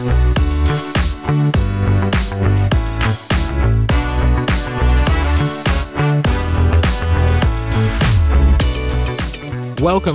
Welcome 0.00 0.32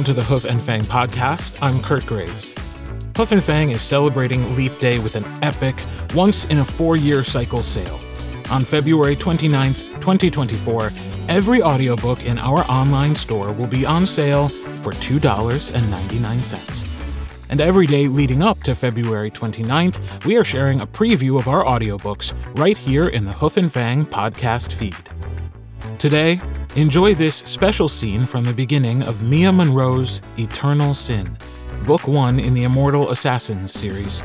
to 0.06 0.14
the 0.14 0.26
Hoof 0.28 0.46
and 0.46 0.60
Fang 0.60 0.82
podcast. 0.82 1.60
I'm 1.62 1.84
Kurt 1.84 2.04
Graves. 2.08 2.56
Hoof 3.16 3.32
and 3.32 3.44
Fang 3.44 3.70
is 3.70 3.84
celebrating 3.84 4.56
Leap 4.56 4.76
Day 4.80 4.98
with 4.98 5.16
an 5.16 5.24
epic, 5.44 5.76
once 6.16 6.46
in 6.46 6.58
a 6.58 6.66
four 6.66 6.98
year 6.98 7.24
cycle 7.24 7.62
sale. 7.62 8.00
On 8.50 8.66
February 8.66 9.16
29th, 9.16 9.84
2024, 10.02 10.92
every 11.30 11.62
audiobook 11.62 12.24
in 12.24 12.40
our 12.40 12.66
online 12.72 13.14
store 13.14 13.54
will 13.54 13.68
be 13.68 13.86
on 13.86 14.08
sale 14.08 14.50
for 14.50 14.94
$2.99. 14.94 16.95
And 17.50 17.62
every 17.62 17.86
day 17.86 18.08
leading 18.08 18.42
up 18.42 18.64
to 18.64 18.74
February 18.74 19.30
29th, 19.30 20.26
we 20.26 20.36
are 20.36 20.44
sharing 20.44 20.82
a 20.82 20.88
preview 20.88 21.40
of 21.40 21.48
our 21.48 21.64
audiobooks 21.64 22.34
right 22.58 22.78
here 22.78 23.08
in 23.08 23.26
the 23.26 23.34
Hoof 23.34 23.58
and 23.58 23.72
Fang 23.72 24.06
podcast 24.06 24.74
feed. 24.74 24.96
Today, 26.00 26.42
enjoy 26.76 27.14
this 27.14 27.38
special 27.38 27.88
scene 27.88 28.26
from 28.26 28.44
the 28.44 28.54
beginning 28.54 29.04
of 29.04 29.22
Mia 29.22 29.52
Monroe's 29.52 30.22
Eternal 30.38 30.94
Syn, 30.94 31.38
book 31.86 32.08
one 32.08 32.40
in 32.40 32.54
the 32.54 32.64
Immortal 32.64 33.12
Assassins 33.12 33.72
series. 33.72 34.24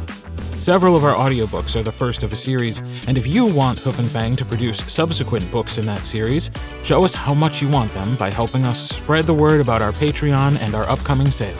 Several 0.54 0.96
of 0.96 1.04
our 1.04 1.14
audiobooks 1.14 1.76
are 1.76 1.82
the 1.82 1.92
first 1.92 2.22
of 2.22 2.32
a 2.32 2.36
series, 2.36 2.78
and 3.06 3.16
if 3.16 3.26
you 3.26 3.46
want 3.46 3.78
Hoof 3.78 3.98
and 3.98 4.08
Fang 4.08 4.36
to 4.36 4.44
produce 4.44 4.78
subsequent 4.92 5.50
books 5.50 5.78
in 5.78 5.86
that 5.86 6.04
series, 6.04 6.50
show 6.82 7.04
us 7.04 7.14
how 7.14 7.34
much 7.34 7.62
you 7.62 7.68
want 7.68 7.92
them 7.94 8.14
by 8.16 8.30
helping 8.30 8.64
us 8.64 8.88
spread 8.90 9.26
the 9.26 9.34
word 9.34 9.60
about 9.60 9.80
our 9.80 9.92
Patreon 9.92 10.60
and 10.60 10.74
our 10.74 10.88
upcoming 10.88 11.30
sale. 11.30 11.56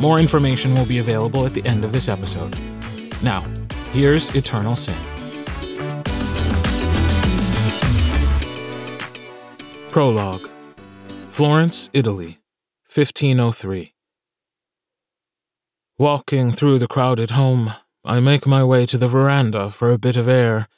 More 0.00 0.18
information 0.18 0.74
will 0.74 0.86
be 0.86 0.98
available 0.98 1.46
at 1.46 1.54
the 1.54 1.64
end 1.66 1.84
of 1.84 1.92
this 1.92 2.08
episode. 2.08 2.56
Now, 3.22 3.40
here's 3.92 4.34
Eternal 4.34 4.76
Syn. 4.76 4.94
Prologue 9.90 10.50
Florence, 11.30 11.90
Italy, 11.92 12.40
1503. 12.92 13.94
Walking 15.98 16.52
through 16.52 16.80
the 16.80 16.88
crowded 16.88 17.30
home, 17.30 17.72
I 18.04 18.20
make 18.20 18.46
my 18.46 18.62
way 18.62 18.86
to 18.86 18.98
the 18.98 19.08
veranda 19.08 19.70
for 19.70 19.90
a 19.90 19.98
bit 19.98 20.16
of 20.16 20.28
air. 20.28 20.68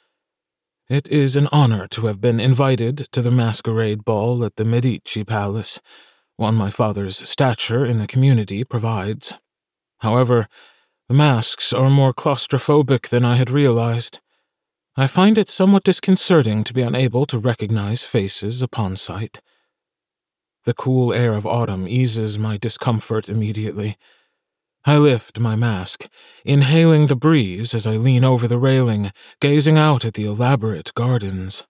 It 0.89 1.07
is 1.07 1.35
an 1.35 1.47
honor 1.51 1.87
to 1.89 2.05
have 2.05 2.21
been 2.21 2.39
invited 2.39 3.07
to 3.11 3.21
the 3.21 3.31
masquerade 3.31 4.05
ball 4.05 4.45
at 4.45 4.55
the 4.55 4.65
Medici 4.65 5.23
Palace, 5.23 5.81
one 6.37 6.55
my 6.55 6.69
father's 6.69 7.27
stature 7.27 7.85
in 7.85 7.97
the 7.97 8.07
community 8.07 8.63
provides. 8.63 9.33
However, 9.99 10.47
the 11.09 11.15
masks 11.15 11.73
are 11.73 11.89
more 11.89 12.13
claustrophobic 12.13 13.09
than 13.09 13.25
I 13.25 13.35
had 13.35 13.49
realized. 13.49 14.19
I 14.95 15.07
find 15.07 15.37
it 15.37 15.49
somewhat 15.49 15.83
disconcerting 15.83 16.63
to 16.63 16.73
be 16.73 16.81
unable 16.81 17.25
to 17.27 17.39
recognize 17.39 18.03
faces 18.03 18.61
upon 18.61 18.95
sight. 18.95 19.41
The 20.65 20.73
cool 20.73 21.13
air 21.13 21.33
of 21.33 21.47
autumn 21.47 21.87
eases 21.87 22.37
my 22.37 22.57
discomfort 22.57 23.29
immediately. 23.29 23.97
I 24.85 24.97
lift 24.97 25.39
my 25.39 25.55
mask, 25.55 26.07
inhaling 26.45 27.07
the 27.07 27.15
breeze 27.15 27.73
as 27.73 27.87
I 27.87 27.97
lean 27.97 28.23
over 28.23 28.47
the 28.47 28.57
railing, 28.57 29.11
gazing 29.39 29.77
out 29.77 30.05
at 30.05 30.13
the 30.13 30.25
elaborate 30.25 30.93
gardens. 30.93 31.63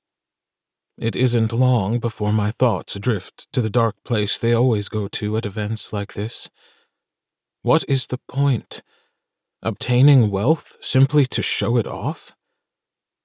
It 0.97 1.15
isn't 1.15 1.53
long 1.53 1.99
before 1.99 2.33
my 2.33 2.49
thoughts 2.49 2.95
drift 2.95 3.47
to 3.53 3.61
the 3.61 3.69
dark 3.69 3.95
place 4.03 4.39
they 4.39 4.53
always 4.53 4.89
go 4.89 5.07
to 5.07 5.37
at 5.37 5.45
events 5.45 5.93
like 5.93 6.13
this. 6.13 6.49
What 7.61 7.83
is 7.87 8.07
the 8.07 8.17
point? 8.27 8.81
Obtaining 9.61 10.31
wealth 10.31 10.77
simply 10.81 11.27
to 11.27 11.43
show 11.43 11.77
it 11.77 11.85
off? 11.85 12.35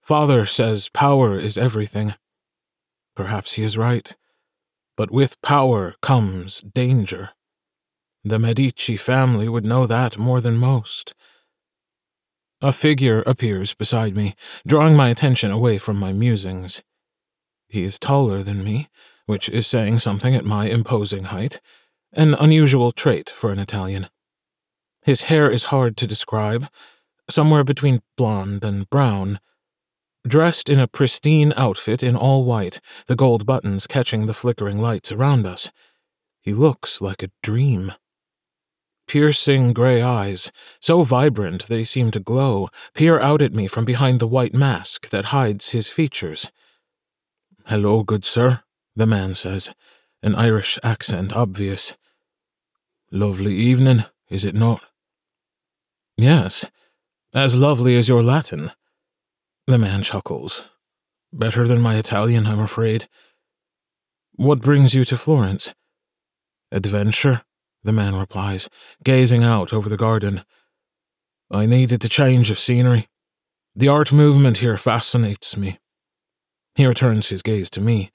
Father 0.03 0.45
says 0.45 0.91
power 0.91 1.39
is 1.39 1.57
everything. 1.57 2.15
Perhaps 3.17 3.55
he 3.55 3.63
is 3.63 3.79
right. 3.79 4.15
But 4.95 5.11
with 5.11 5.41
power 5.41 5.95
comes 6.03 6.61
danger. 6.61 7.31
The 8.23 8.39
Medici 8.39 8.97
family 8.97 9.49
would 9.49 9.65
know 9.65 9.87
that 9.87 10.19
more 10.19 10.43
than 10.43 10.59
most. 10.59 11.15
A 12.61 12.71
figure 12.71 13.23
appears 13.23 13.75
beside 13.75 14.15
me, 14.15 14.35
drawing 14.67 14.95
my 14.95 15.09
attention 15.09 15.51
away 15.51 15.79
from 15.79 15.97
my 15.97 16.13
musings. 16.13 16.83
He 17.73 17.85
is 17.85 17.99
taller 17.99 18.43
than 18.43 18.63
me, 18.63 18.91
which 19.25 19.49
is 19.49 19.67
saying 19.67 20.01
something 20.01 20.35
at 20.37 20.45
my 20.45 20.67
imposing 20.67 21.25
height, 21.25 21.59
an 22.13 22.35
unusual 22.35 22.93
trait 22.93 23.31
for 23.31 23.51
an 23.51 23.59
Italian. 23.59 24.11
His 25.01 25.23
hair 25.23 25.51
is 25.51 25.73
hard 25.73 25.97
to 25.97 26.07
describe, 26.07 26.69
somewhere 27.31 27.65
between 27.65 28.03
blonde 28.19 28.63
and 28.63 28.91
brown 28.91 29.41
Dressed 30.29 30.69
in 30.69 30.79
a 30.79 30.87
pristine 30.87 31.53
outfit 31.57 32.05
in 32.05 32.15
all 32.15 32.45
white, 32.45 32.79
the 33.07 33.17
gold 33.17 33.45
buttons 33.45 33.89
catching 33.89 34.27
the 34.27 34.35
flickering 34.35 34.79
lights 34.79 35.11
around 35.11 35.47
us, 35.47 35.71
he 36.43 36.53
looks 36.53 37.01
like 37.01 37.23
a 37.23 37.31
dream. 37.43 37.93
Piercing 39.09 39.73
gray 39.73 40.03
eyes, 40.03 40.53
so 40.79 41.03
vibrant 41.05 41.67
they 41.69 41.85
seem 41.85 42.11
to 42.11 42.21
glow, 42.21 42.69
peer 42.95 43.19
out 43.19 43.41
at 43.41 43.55
me 43.55 43.67
from 43.67 43.85
behind 43.85 44.21
the 44.21 44.29
white 44.29 44.55
mask 44.55 45.09
that 45.09 45.27
hides 45.27 45.71
his 45.71 45.89
features. 45.89 46.51
Hello, 47.67 48.03
good 48.03 48.25
sir, 48.25 48.61
the 48.97 49.07
man 49.07 49.37
says, 49.37 49.73
an 50.21 50.35
Irish 50.35 50.79
accent 50.83 51.33
obvious. 51.33 51.97
Lovely 53.13 53.55
evening, 53.55 54.05
is 54.29 54.45
it 54.45 54.55
not? 54.55 54.83
Yes, 56.17 56.65
as 57.33 57.55
lovely 57.55 57.97
as 57.97 58.09
your 58.09 58.23
Latin. 58.23 58.73
The 59.69 59.79
man 59.79 60.03
chuckles. 60.03 60.69
Better 61.33 61.69
than 61.69 61.81
my 61.81 61.97
Italian, 61.97 62.47
I'm 62.47 62.61
afraid. 62.61 63.09
What 64.35 64.61
brings 64.61 64.93
you 64.93 65.05
to 65.05 65.17
Florence? 65.17 65.73
Adventure, 66.73 67.43
the 67.85 67.93
man 67.93 68.17
replies, 68.17 68.69
gazing 69.05 69.45
out 69.45 69.73
over 69.73 69.89
the 69.89 69.97
garden. 69.97 70.45
I 71.51 71.67
needed 71.67 72.05
a 72.05 72.09
change 72.09 72.51
of 72.51 72.59
scenery. 72.59 73.09
The 73.77 73.89
art 73.89 74.13
movement 74.13 74.59
here 74.59 74.77
fascinates 74.77 75.57
me. 75.57 75.79
He 76.75 76.87
returns 76.87 77.29
his 77.29 77.43
gaze 77.43 77.69
to 77.71 77.81
me. 77.81 78.11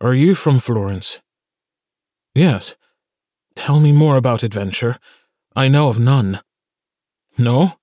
Are 0.00 0.14
you 0.14 0.34
from 0.34 0.60
Florence? 0.60 1.20
Yes. 2.34 2.76
Tell 3.56 3.80
me 3.80 3.92
more 3.92 4.16
about 4.16 4.44
adventure. 4.44 4.98
I 5.56 5.66
know 5.66 5.88
of 5.88 5.98
none. 5.98 6.40
No? 7.36 7.74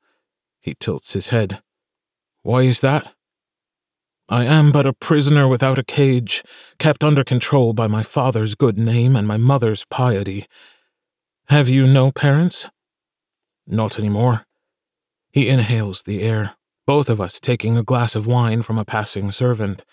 He 0.61 0.75
tilts 0.79 1.13
his 1.13 1.29
head. 1.29 1.61
Why 2.41 2.61
is 2.61 2.79
that? 2.79 3.13
I 4.29 4.45
am 4.45 4.71
but 4.71 4.87
a 4.87 4.93
prisoner 4.93 5.47
without 5.47 5.77
a 5.77 5.83
cage, 5.83 6.41
kept 6.79 7.03
under 7.03 7.23
control 7.23 7.73
by 7.73 7.87
my 7.87 8.01
father's 8.01 8.55
good 8.55 8.77
name 8.77 9.15
and 9.15 9.27
my 9.27 9.37
mother's 9.37 9.85
piety. 9.85 10.47
Have 11.49 11.69
you 11.69 11.85
no 11.85 12.11
parents? 12.11 12.67
Not 13.67 13.99
any 13.99 14.09
more. 14.09 14.45
He 15.31 15.49
inhales 15.49 16.03
the 16.03 16.23
air, 16.23 16.55
both 16.85 17.09
of 17.09 17.19
us 17.19 17.39
taking 17.39 17.77
a 17.77 17.83
glass 17.83 18.15
of 18.15 18.27
wine 18.27 18.61
from 18.61 18.77
a 18.77 18.85
passing 18.85 19.31
servant. 19.31 19.83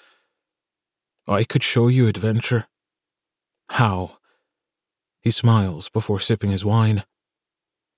I 1.26 1.44
could 1.44 1.62
show 1.62 1.88
you 1.88 2.08
adventure. 2.08 2.66
How? 3.70 4.19
He 5.20 5.31
smiles 5.31 5.88
before 5.88 6.20
sipping 6.20 6.50
his 6.50 6.64
wine. 6.64 7.04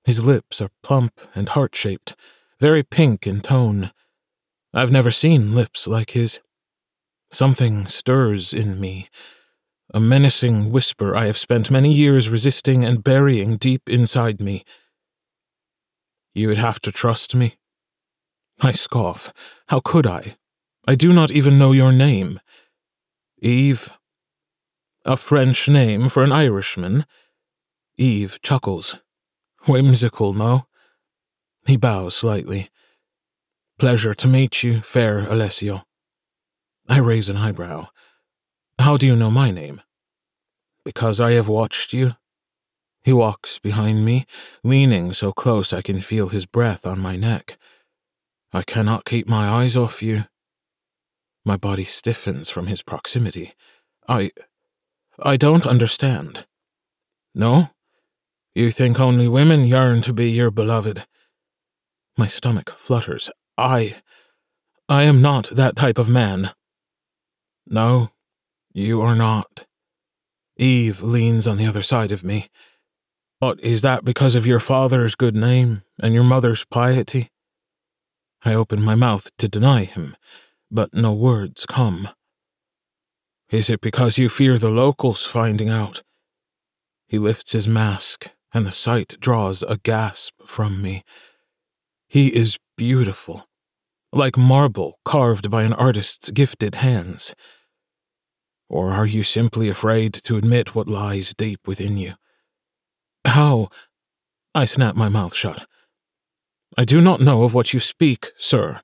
His 0.04 0.24
lips 0.24 0.60
are 0.60 0.70
plump 0.82 1.20
and 1.34 1.48
heart 1.48 1.74
shaped, 1.74 2.14
very 2.60 2.82
pink 2.82 3.26
in 3.26 3.40
tone 3.40 3.90
I've 4.76 4.90
never 4.90 5.12
seen 5.12 5.54
lips 5.54 5.86
like 5.86 6.10
his. 6.10 6.40
Something 7.30 7.86
stirs 7.86 8.52
in 8.52 8.80
me, 8.80 9.08
a 9.92 10.00
menacing 10.00 10.72
whisper 10.72 11.14
I 11.14 11.26
have 11.26 11.38
spent 11.38 11.70
many 11.70 11.92
years 11.92 12.28
resisting 12.28 12.84
and 12.84 13.04
burying 13.04 13.56
deep 13.56 13.88
inside 13.88 14.40
me. 14.40 14.64
You 16.34 16.48
would 16.48 16.58
have 16.58 16.80
to 16.80 16.90
trust 16.90 17.36
me. 17.36 17.54
I 18.60 18.72
scoff. 18.72 19.32
How 19.68 19.80
could 19.80 20.06
I? 20.06 20.36
I 20.86 20.94
do 20.94 21.12
not 21.12 21.30
even 21.30 21.58
know 21.58 21.72
your 21.72 21.92
name. 21.92 22.40
Eve. 23.40 23.90
A 25.04 25.16
French 25.16 25.68
name 25.68 26.08
for 26.08 26.22
an 26.22 26.32
Irishman. 26.32 27.06
Eve 27.96 28.38
chuckles. 28.42 28.96
Whimsical, 29.66 30.32
no? 30.32 30.66
He 31.66 31.76
bows 31.76 32.14
slightly. 32.14 32.70
Pleasure 33.78 34.14
to 34.14 34.28
meet 34.28 34.62
you, 34.62 34.80
fair 34.80 35.26
Alessio. 35.26 35.84
I 36.88 36.98
raise 36.98 37.28
an 37.28 37.36
eyebrow. 37.36 37.88
How 38.78 38.96
do 38.96 39.06
you 39.06 39.16
know 39.16 39.30
my 39.30 39.50
name? 39.50 39.80
Because 40.84 41.20
I 41.20 41.32
have 41.32 41.48
watched 41.48 41.92
you. 41.92 42.16
He 43.02 43.12
walks 43.12 43.58
behind 43.58 44.04
me, 44.04 44.26
leaning 44.62 45.12
so 45.12 45.32
close 45.32 45.72
I 45.72 45.82
can 45.82 46.00
feel 46.00 46.28
his 46.28 46.46
breath 46.46 46.86
on 46.86 46.98
my 46.98 47.16
neck. 47.16 47.58
I 48.54 48.62
cannot 48.62 49.04
keep 49.04 49.28
my 49.28 49.48
eyes 49.48 49.76
off 49.76 50.00
you. 50.00 50.26
My 51.44 51.56
body 51.56 51.82
stiffens 51.82 52.48
from 52.48 52.68
his 52.68 52.82
proximity. 52.82 53.52
I. 54.08 54.30
I 55.18 55.36
don't 55.36 55.66
understand. 55.66 56.46
No? 57.34 57.70
You 58.54 58.70
think 58.70 59.00
only 59.00 59.26
women 59.26 59.64
yearn 59.64 60.02
to 60.02 60.12
be 60.12 60.30
your 60.30 60.52
beloved? 60.52 61.04
My 62.16 62.28
stomach 62.28 62.70
flutters. 62.70 63.28
I. 63.58 63.96
I 64.88 65.02
am 65.02 65.20
not 65.20 65.50
that 65.50 65.74
type 65.74 65.98
of 65.98 66.08
man. 66.08 66.52
No, 67.66 68.10
you 68.72 69.00
are 69.00 69.16
not. 69.16 69.66
Eve 70.56 71.02
leans 71.02 71.48
on 71.48 71.56
the 71.56 71.66
other 71.66 71.82
side 71.82 72.12
of 72.12 72.22
me. 72.22 72.46
But 73.40 73.58
is 73.60 73.82
that 73.82 74.04
because 74.04 74.36
of 74.36 74.46
your 74.46 74.60
father's 74.60 75.16
good 75.16 75.34
name 75.34 75.82
and 75.98 76.14
your 76.14 76.22
mother's 76.22 76.64
piety? 76.64 77.30
I 78.44 78.54
open 78.54 78.82
my 78.82 78.94
mouth 78.94 79.30
to 79.38 79.48
deny 79.48 79.84
him, 79.84 80.16
but 80.70 80.92
no 80.92 81.12
words 81.12 81.64
come. 81.64 82.08
Is 83.50 83.70
it 83.70 83.80
because 83.80 84.18
you 84.18 84.28
fear 84.28 84.58
the 84.58 84.68
locals 84.68 85.24
finding 85.24 85.70
out? 85.70 86.02
He 87.06 87.18
lifts 87.18 87.52
his 87.52 87.66
mask, 87.66 88.30
and 88.52 88.66
the 88.66 88.72
sight 88.72 89.14
draws 89.18 89.62
a 89.62 89.78
gasp 89.78 90.34
from 90.46 90.82
me. 90.82 91.04
He 92.06 92.28
is 92.28 92.58
beautiful, 92.76 93.46
like 94.12 94.36
marble 94.36 94.98
carved 95.04 95.50
by 95.50 95.62
an 95.62 95.72
artist's 95.72 96.30
gifted 96.30 96.76
hands. 96.76 97.34
Or 98.68 98.92
are 98.92 99.06
you 99.06 99.22
simply 99.22 99.68
afraid 99.68 100.12
to 100.14 100.36
admit 100.36 100.74
what 100.74 100.88
lies 100.88 101.34
deep 101.34 101.66
within 101.66 101.96
you? 101.96 102.14
How? 103.24 103.68
I 104.54 104.64
snap 104.64 104.96
my 104.96 105.08
mouth 105.08 105.34
shut. 105.34 105.66
I 106.76 106.84
do 106.84 107.00
not 107.00 107.20
know 107.20 107.44
of 107.44 107.54
what 107.54 107.72
you 107.72 107.78
speak, 107.78 108.32
sir. 108.36 108.80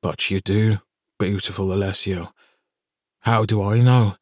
But 0.00 0.30
you 0.30 0.40
do, 0.40 0.78
beautiful 1.18 1.72
Alessio. 1.72 2.32
How 3.20 3.44
do 3.44 3.62
I 3.62 3.82
know? 3.82 4.16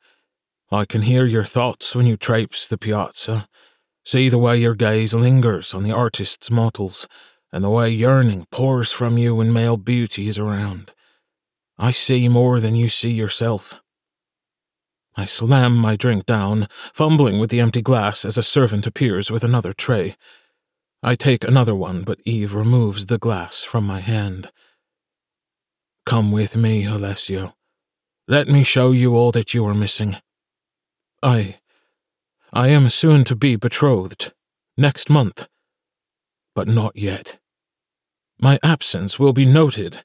I 0.73 0.85
can 0.85 1.03
hear 1.03 1.27
your 1.27 1.45
thoughts 1.45 1.95
when 1.95 2.07
you 2.07 2.17
traipse 2.17 2.67
the 2.67 2.77
piazza, 2.77 3.49
see 4.05 4.29
the 4.29 4.39
way 4.39 4.57
your 4.57 4.75
gaze 4.75 5.15
lingers 5.15 5.75
on 5.75 5.85
the 5.85 5.93
artist's 5.93 6.51
models, 6.51 7.07
and 7.53 7.63
the 7.63 7.71
way 7.71 7.89
yearning 7.89 8.47
pours 8.51 8.91
from 8.91 9.17
you 9.17 9.37
when 9.37 9.53
male 9.53 9.77
beauty 9.77 10.27
is 10.27 10.39
around. 10.39 10.93
I 11.79 11.93
see 11.93 12.29
more 12.29 12.61
than 12.61 12.75
you 12.75 12.89
see 12.89 13.11
yourself. 13.11 13.75
I 15.17 15.25
slam 15.25 15.77
my 15.77 15.97
drink 15.97 16.27
down, 16.27 16.67
fumbling 16.93 17.39
with 17.39 17.51
the 17.51 17.61
empty 17.61 17.83
glass 17.83 18.25
as 18.25 18.37
a 18.37 18.43
servant 18.43 18.87
appears 18.87 19.31
with 19.31 19.45
another 19.45 19.73
tray. 19.73 20.17
I 21.03 21.15
take 21.15 21.45
another 21.45 21.75
one, 21.75 22.03
but 22.03 22.21
Eve 22.27 22.55
removes 22.55 23.07
the 23.07 23.19
glass 23.19 23.65
from 23.65 23.87
my 23.87 24.01
hand. 24.01 24.51
Come 26.05 26.31
with 26.31 26.57
me, 26.57 26.85
Alessio. 26.85 27.55
Let 28.29 28.49
me 28.49 28.65
show 28.65 28.93
you 28.93 29.17
all 29.17 29.33
that 29.33 29.55
you 29.55 29.65
are 29.67 29.75
missing. 29.75 30.17
I. 31.23 31.59
I 32.53 32.69
am 32.69 32.91
soon 32.91 33.25
to 33.25 33.35
be 33.35 33.57
betrothed. 33.57 34.33
Next 34.77 35.09
month. 35.09 35.49
But 36.55 36.69
not 36.69 36.97
yet. 36.97 37.39
My 38.39 38.59
absence 38.63 39.19
will 39.19 39.33
be 39.33 39.47
noted. 39.47 40.05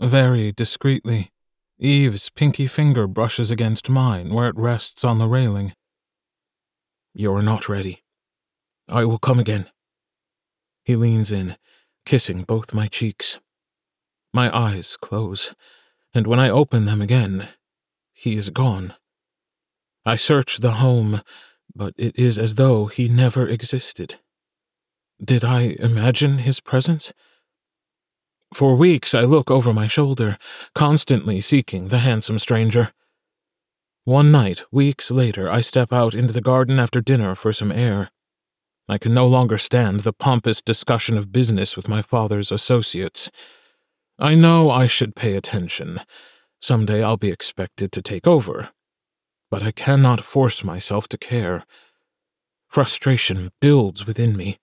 Very 0.00 0.52
discreetly, 0.52 1.30
Eve's 1.78 2.28
pinky 2.30 2.66
finger 2.66 3.06
brushes 3.06 3.50
against 3.50 3.88
mine 3.88 4.34
where 4.34 4.48
it 4.48 4.56
rests 4.56 5.02
on 5.02 5.18
the 5.18 5.28
railing. 5.28 5.72
You're 7.14 7.42
not 7.42 7.68
ready. 7.68 8.02
I 8.88 9.04
will 9.04 9.18
come 9.18 9.38
again. 9.38 9.66
He 10.88 10.96
leans 10.96 11.30
in, 11.30 11.58
kissing 12.06 12.44
both 12.44 12.72
my 12.72 12.86
cheeks. 12.86 13.38
My 14.32 14.48
eyes 14.56 14.96
close, 14.96 15.54
and 16.14 16.26
when 16.26 16.40
I 16.40 16.48
open 16.48 16.86
them 16.86 17.02
again, 17.02 17.48
he 18.14 18.38
is 18.38 18.48
gone. 18.48 18.94
I 20.06 20.16
search 20.16 20.60
the 20.60 20.80
home, 20.80 21.20
but 21.74 21.92
it 21.98 22.18
is 22.18 22.38
as 22.38 22.54
though 22.54 22.86
he 22.86 23.06
never 23.06 23.46
existed. 23.46 24.14
Did 25.22 25.44
I 25.44 25.76
imagine 25.78 26.38
his 26.38 26.58
presence? 26.58 27.12
For 28.54 28.74
weeks 28.74 29.14
I 29.14 29.24
look 29.24 29.50
over 29.50 29.74
my 29.74 29.88
shoulder, 29.88 30.38
constantly 30.74 31.42
seeking 31.42 31.88
the 31.88 31.98
handsome 31.98 32.38
stranger. 32.38 32.92
One 34.04 34.32
night, 34.32 34.62
weeks 34.72 35.10
later, 35.10 35.52
I 35.52 35.60
step 35.60 35.92
out 35.92 36.14
into 36.14 36.32
the 36.32 36.40
garden 36.40 36.78
after 36.78 37.02
dinner 37.02 37.34
for 37.34 37.52
some 37.52 37.70
air. 37.70 38.10
I 38.88 38.96
can 38.96 39.12
no 39.12 39.26
longer 39.26 39.58
stand 39.58 40.00
the 40.00 40.14
pompous 40.14 40.62
discussion 40.62 41.18
of 41.18 41.30
business 41.30 41.76
with 41.76 41.88
my 41.88 42.00
father's 42.00 42.50
associates. 42.50 43.30
I 44.18 44.34
know 44.34 44.70
I 44.70 44.86
should 44.86 45.14
pay 45.14 45.36
attention. 45.36 46.00
Someday 46.60 47.02
I'll 47.02 47.18
be 47.18 47.30
expected 47.30 47.92
to 47.92 48.02
take 48.02 48.26
over. 48.26 48.70
But 49.50 49.62
I 49.62 49.72
cannot 49.72 50.24
force 50.24 50.64
myself 50.64 51.06
to 51.08 51.18
care. 51.18 51.64
Frustration 52.68 53.50
builds 53.60 54.06
within 54.06 54.36
me. 54.36 54.58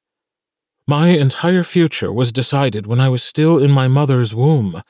My 0.87 1.09
entire 1.09 1.63
future 1.63 2.11
was 2.11 2.31
decided 2.31 2.85
when 2.85 2.99
I 2.99 3.09
was 3.09 3.23
still 3.23 3.57
in 3.57 3.71
my 3.71 3.87
mother's 3.87 4.35
womb. 4.35 4.81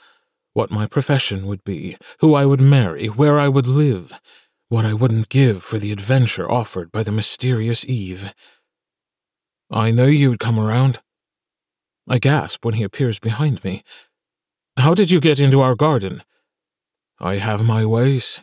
What 0.53 0.71
my 0.71 0.87
profession 0.87 1.45
would 1.47 1.63
be, 1.65 1.97
who 2.19 2.35
I 2.35 2.45
would 2.45 2.61
marry, 2.61 3.07
where 3.07 3.39
I 3.39 3.49
would 3.49 3.67
live, 3.67 4.13
what 4.69 4.85
I 4.85 4.93
wouldn't 4.93 5.29
give 5.29 5.63
for 5.63 5.79
the 5.79 5.91
adventure 5.91 6.49
offered 6.49 6.91
by 6.91 7.03
the 7.03 7.11
mysterious 7.11 7.85
Eve. 7.85 8.33
I 9.75 9.91
know 9.91 10.05
you'd 10.05 10.39
come 10.39 10.57
around. 10.57 11.01
I 12.07 12.17
gasp 12.17 12.63
when 12.63 12.75
he 12.75 12.83
appears 12.83 13.19
behind 13.19 13.61
me. 13.65 13.83
How 14.77 14.93
did 14.93 15.11
you 15.11 15.19
get 15.19 15.37
into 15.37 15.59
our 15.59 15.75
garden? 15.75 16.23
I 17.19 17.35
have 17.35 17.61
my 17.65 17.85
ways. 17.85 18.39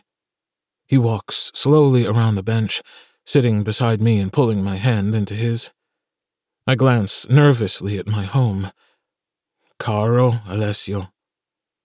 He 0.85 0.99
walks 0.99 1.51
slowly 1.55 2.05
around 2.05 2.35
the 2.35 2.43
bench, 2.43 2.83
sitting 3.25 3.63
beside 3.63 3.99
me 3.99 4.19
and 4.19 4.31
pulling 4.31 4.63
my 4.63 4.75
hand 4.75 5.15
into 5.15 5.33
his. 5.33 5.71
I 6.67 6.75
glance 6.75 7.27
nervously 7.27 7.97
at 7.97 8.05
my 8.05 8.25
home. 8.25 8.71
Caro, 9.79 10.39
Alessio, 10.47 11.11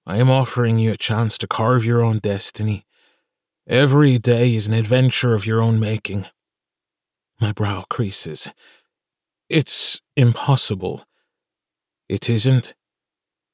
I 0.05 0.19
am 0.19 0.31
offering 0.31 0.79
you 0.79 0.93
a 0.93 0.99
chance 0.99 1.39
to 1.39 1.47
carve 1.47 1.87
your 1.87 2.03
own 2.03 2.19
destiny. 2.19 2.85
Every 3.67 4.19
day 4.19 4.55
is 4.55 4.67
an 4.67 4.75
adventure 4.75 5.33
of 5.33 5.47
your 5.47 5.63
own 5.63 5.81
making. 5.81 6.27
My 7.41 7.53
brow 7.53 7.87
creases. 7.89 8.51
It's 9.49 10.01
impossible. 10.17 11.05
It 12.09 12.29
isn't. 12.29 12.75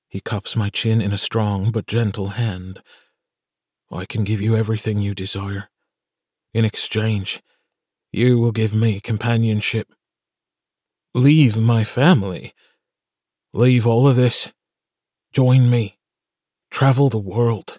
He 0.08 0.20
cups 0.20 0.56
my 0.56 0.70
chin 0.70 1.00
in 1.00 1.12
a 1.12 1.18
strong 1.18 1.70
but 1.70 1.86
gentle 1.86 2.30
hand. 2.30 2.82
I 3.90 4.04
can 4.04 4.24
give 4.24 4.40
you 4.40 4.56
everything 4.56 5.00
you 5.00 5.14
desire. 5.14 5.68
In 6.52 6.64
exchange, 6.64 7.42
you 8.12 8.38
will 8.38 8.52
give 8.52 8.74
me 8.74 9.00
companionship 9.00 9.92
Leave 11.16 11.56
my 11.56 11.84
family. 11.84 12.52
Leave 13.52 13.86
all 13.86 14.08
of 14.08 14.16
this. 14.16 14.52
Join 15.32 15.70
me. 15.70 15.96
Travel 16.72 17.08
the 17.08 17.20
world. 17.20 17.78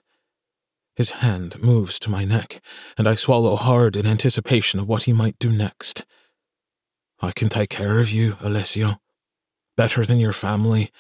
His 0.96 1.10
hand 1.20 1.62
moves 1.62 2.00
to 2.00 2.10
my 2.10 2.24
neck, 2.24 2.62
and 2.98 3.10
I 3.10 3.16
swallow 3.16 3.58
hard 3.58 3.98
in 3.98 4.08
anticipation 4.08 4.80
of 4.80 4.88
what 4.88 5.04
he 5.04 5.12
might 5.12 5.38
do 5.38 5.52
next. 5.52 6.06
I 7.26 7.32
can 7.32 7.50
take 7.50 7.70
care 7.70 8.00
of 8.00 8.12
you, 8.12 8.38
Alessio. 8.40 9.02
Better 9.76 10.06
than 10.06 10.20
your 10.20 10.32
family, 10.32 10.92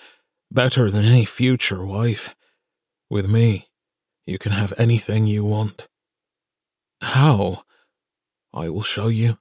better 0.52 0.90
than 0.90 1.06
any 1.06 1.24
future 1.26 1.86
wife. 1.86 2.36
With 3.10 3.30
me, 3.30 3.68
you 4.26 4.40
can 4.40 4.52
have 4.52 4.74
anything 4.78 5.28
you 5.28 5.46
want. 5.46 5.88
How? 7.02 7.64
I 8.54 8.70
will 8.70 8.82
show 8.82 9.08
you. 9.08 9.38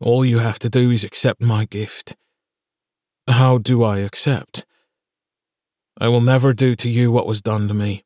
All 0.00 0.24
you 0.24 0.38
have 0.38 0.58
to 0.60 0.68
do 0.68 0.90
is 0.90 1.04
accept 1.04 1.40
my 1.40 1.64
gift. 1.64 2.16
How 3.28 3.58
do 3.58 3.84
I 3.84 3.98
accept? 3.98 4.64
I 6.00 6.08
will 6.08 6.22
never 6.22 6.52
do 6.52 6.74
to 6.74 6.88
you 6.88 7.12
what 7.12 7.26
was 7.26 7.40
done 7.40 7.68
to 7.68 7.74
me. 7.74 8.04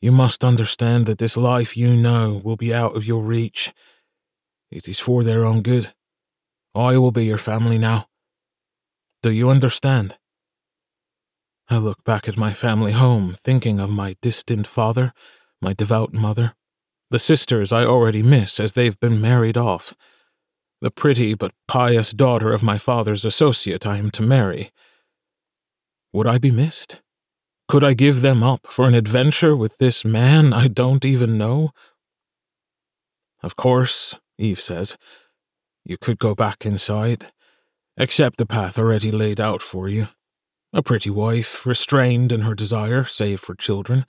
You 0.00 0.10
must 0.10 0.44
understand 0.44 1.06
that 1.06 1.18
this 1.18 1.36
life 1.36 1.76
you 1.76 1.96
know 1.96 2.40
will 2.42 2.56
be 2.56 2.74
out 2.74 2.96
of 2.96 3.06
your 3.06 3.22
reach. 3.22 3.72
It 4.70 4.88
is 4.88 4.98
for 4.98 5.22
their 5.22 5.44
own 5.44 5.62
good. 5.62 5.92
I 6.74 6.96
will 6.96 7.12
be 7.12 7.24
your 7.24 7.38
family 7.38 7.78
now. 7.78 8.06
Do 9.22 9.30
you 9.30 9.50
understand? 9.50 10.16
I 11.68 11.78
look 11.78 12.02
back 12.04 12.28
at 12.28 12.36
my 12.36 12.52
family 12.52 12.92
home, 12.92 13.34
thinking 13.34 13.78
of 13.78 13.90
my 13.90 14.16
distant 14.20 14.66
father, 14.66 15.12
my 15.60 15.72
devout 15.72 16.12
mother, 16.12 16.54
the 17.10 17.18
sisters 17.18 17.72
I 17.72 17.84
already 17.84 18.22
miss 18.22 18.58
as 18.58 18.72
they've 18.72 18.98
been 18.98 19.20
married 19.20 19.56
off 19.56 19.94
the 20.82 20.90
pretty 20.90 21.32
but 21.32 21.52
pious 21.68 22.10
daughter 22.10 22.52
of 22.52 22.62
my 22.62 22.76
father's 22.76 23.24
associate 23.24 23.86
I 23.86 23.98
am 23.98 24.10
to 24.10 24.22
marry. 24.22 24.72
Would 26.12 26.26
I 26.26 26.38
be 26.38 26.50
missed? 26.50 27.00
Could 27.68 27.84
I 27.84 27.94
give 27.94 28.20
them 28.20 28.42
up 28.42 28.66
for 28.68 28.88
an 28.88 28.94
adventure 28.94 29.54
with 29.54 29.78
this 29.78 30.04
man 30.04 30.52
I 30.52 30.66
don't 30.66 31.04
even 31.04 31.38
know? 31.38 31.70
Of 33.44 33.54
course, 33.54 34.16
Eve 34.38 34.60
says, 34.60 34.96
you 35.84 35.96
could 35.98 36.18
go 36.18 36.34
back 36.34 36.64
inside, 36.64 37.32
accept 37.96 38.38
the 38.38 38.46
path 38.46 38.78
already 38.78 39.10
laid 39.10 39.40
out 39.40 39.62
for 39.62 39.88
you. 39.88 40.08
A 40.72 40.82
pretty 40.82 41.10
wife, 41.10 41.66
restrained 41.66 42.32
in 42.32 42.42
her 42.42 42.54
desire, 42.54 43.04
save 43.04 43.40
for 43.40 43.54
children, 43.54 44.06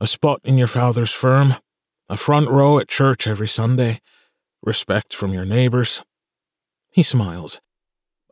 a 0.00 0.06
spot 0.06 0.40
in 0.44 0.56
your 0.56 0.68
father's 0.68 1.10
firm, 1.10 1.56
a 2.08 2.16
front 2.16 2.48
row 2.48 2.78
at 2.78 2.88
church 2.88 3.26
every 3.26 3.48
Sunday, 3.48 4.00
respect 4.62 5.14
from 5.14 5.32
your 5.32 5.44
neighbors. 5.44 6.02
He 6.90 7.02
smiles. 7.02 7.60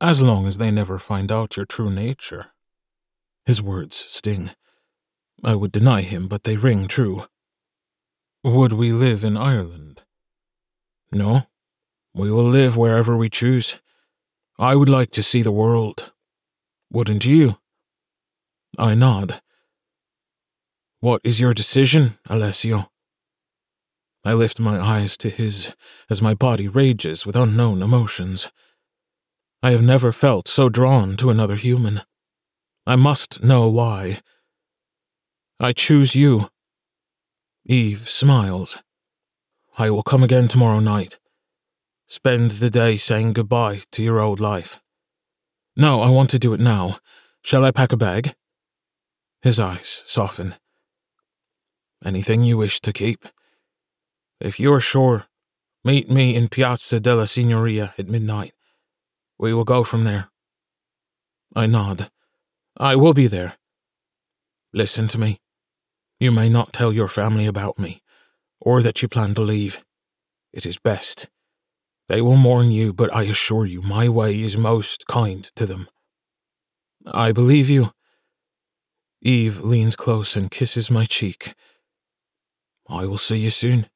as 0.01 0.23
long 0.23 0.47
as 0.47 0.59
they 0.59 0.71
never 0.71 0.99
find 0.99 1.33
out 1.33 1.57
your 1.57 1.67
true 1.67 1.91
nature. 1.91 2.47
His 3.45 3.63
words 3.63 3.97
sting. 3.97 4.51
I 5.43 5.55
would 5.55 5.73
deny 5.73 6.03
him, 6.03 6.29
but 6.29 6.45
they 6.45 6.57
ring 6.57 6.89
true. 6.89 7.25
Would 8.45 8.73
we 8.73 8.93
live 8.93 9.25
in 9.25 9.37
Ireland? 9.37 10.03
No. 11.11 11.47
We 12.19 12.33
will 12.33 12.51
live 12.51 12.77
wherever 12.77 13.17
we 13.17 13.31
choose. 13.31 13.81
I 14.59 14.75
would 14.75 14.89
like 14.89 15.13
to 15.13 15.23
see 15.23 15.41
the 15.41 15.53
world. 15.53 16.11
Wouldn't 16.91 17.25
you? 17.25 17.59
I 18.77 18.97
nod. 18.97 19.41
What 20.99 21.21
is 21.23 21.39
your 21.39 21.55
decision, 21.55 22.19
Alessio? 22.29 22.91
I 24.25 24.33
lift 24.33 24.59
my 24.59 24.81
eyes 24.81 25.17
to 25.19 25.31
his 25.31 25.73
as 26.11 26.21
my 26.21 26.35
body 26.35 26.67
rages 26.67 27.25
with 27.25 27.37
unknown 27.37 27.83
emotions. 27.83 28.49
I 29.63 29.71
have 29.71 29.83
never 29.83 30.11
felt 30.11 30.49
so 30.49 30.69
drawn 30.69 31.17
to 31.19 31.31
another 31.31 31.55
human. 31.55 32.03
I 32.85 32.97
must 32.97 33.45
know 33.45 33.69
why. 33.69 34.23
I 35.61 35.73
choose 35.73 36.17
you. 36.17 36.49
Eve 37.65 38.11
smiles. 38.11 38.77
I 39.79 39.91
will 39.91 40.03
come 40.03 40.25
again 40.25 40.49
tomorrow 40.49 40.81
night. 40.81 41.17
Spend 42.11 42.53
the 42.53 42.71
day 42.71 42.97
saying 42.97 43.35
goodbye 43.35 43.83
to 43.93 44.03
your 44.03 44.19
old 44.19 44.41
life. 44.41 44.79
No, 45.77 46.01
I 46.01 46.09
want 46.09 46.31
to 46.31 46.39
do 46.39 46.55
it 46.55 46.61
now. 46.61 47.01
Shall 47.43 47.67
I 47.67 47.71
pack 47.71 47.93
a 47.93 47.99
bag? 47.99 48.35
His 49.43 49.61
eyes 49.61 50.03
soften. 50.07 50.55
Anything 52.03 52.45
you 52.45 52.57
wish 52.57 52.81
to 52.81 52.95
keep. 52.95 53.27
If 54.41 54.59
you're 54.59 54.81
sure, 54.81 55.27
meet 55.85 56.11
me 56.11 56.35
in 56.35 56.49
Piazza 56.49 56.99
della 56.99 57.25
Signoria 57.25 57.93
at 57.99 58.09
midnight. 58.09 58.55
We 59.39 59.53
will 59.53 59.65
go 59.65 59.85
from 59.85 60.05
there. 60.05 60.31
I 61.55 61.67
nod. 61.67 62.11
I 62.79 62.97
will 62.97 63.13
be 63.13 63.27
there. 63.27 63.59
Listen 64.73 65.09
to 65.09 65.19
me. 65.19 65.43
You 66.19 66.33
may 66.33 66.49
not 66.49 66.73
tell 66.73 66.93
your 66.93 67.09
family 67.09 67.47
about 67.47 67.79
me, 67.79 68.03
or 68.61 68.81
that 68.83 69.03
you 69.03 69.09
plan 69.09 69.35
to 69.35 69.43
leave. 69.43 69.85
It 70.55 70.65
is 70.65 70.79
best. 70.79 71.29
They 72.09 72.23
will 72.23 72.37
mourn 72.37 72.71
you, 72.71 72.93
but 72.93 73.15
I 73.15 73.25
assure 73.25 73.67
you 73.67 73.83
my 73.83 74.09
way 74.09 74.41
is 74.41 74.57
most 74.57 75.07
kind 75.07 75.45
to 75.57 75.67
them. 75.67 75.89
I 77.07 77.33
believe 77.33 77.69
you. 77.69 77.93
Eve 79.21 79.61
leans 79.61 79.97
close 79.97 80.37
and 80.37 80.51
kisses 80.51 80.91
my 80.91 81.05
cheek. 81.05 81.55
I 82.89 83.05
will 83.05 83.19
see 83.19 83.37
you 83.37 83.51
soon. 83.51 83.89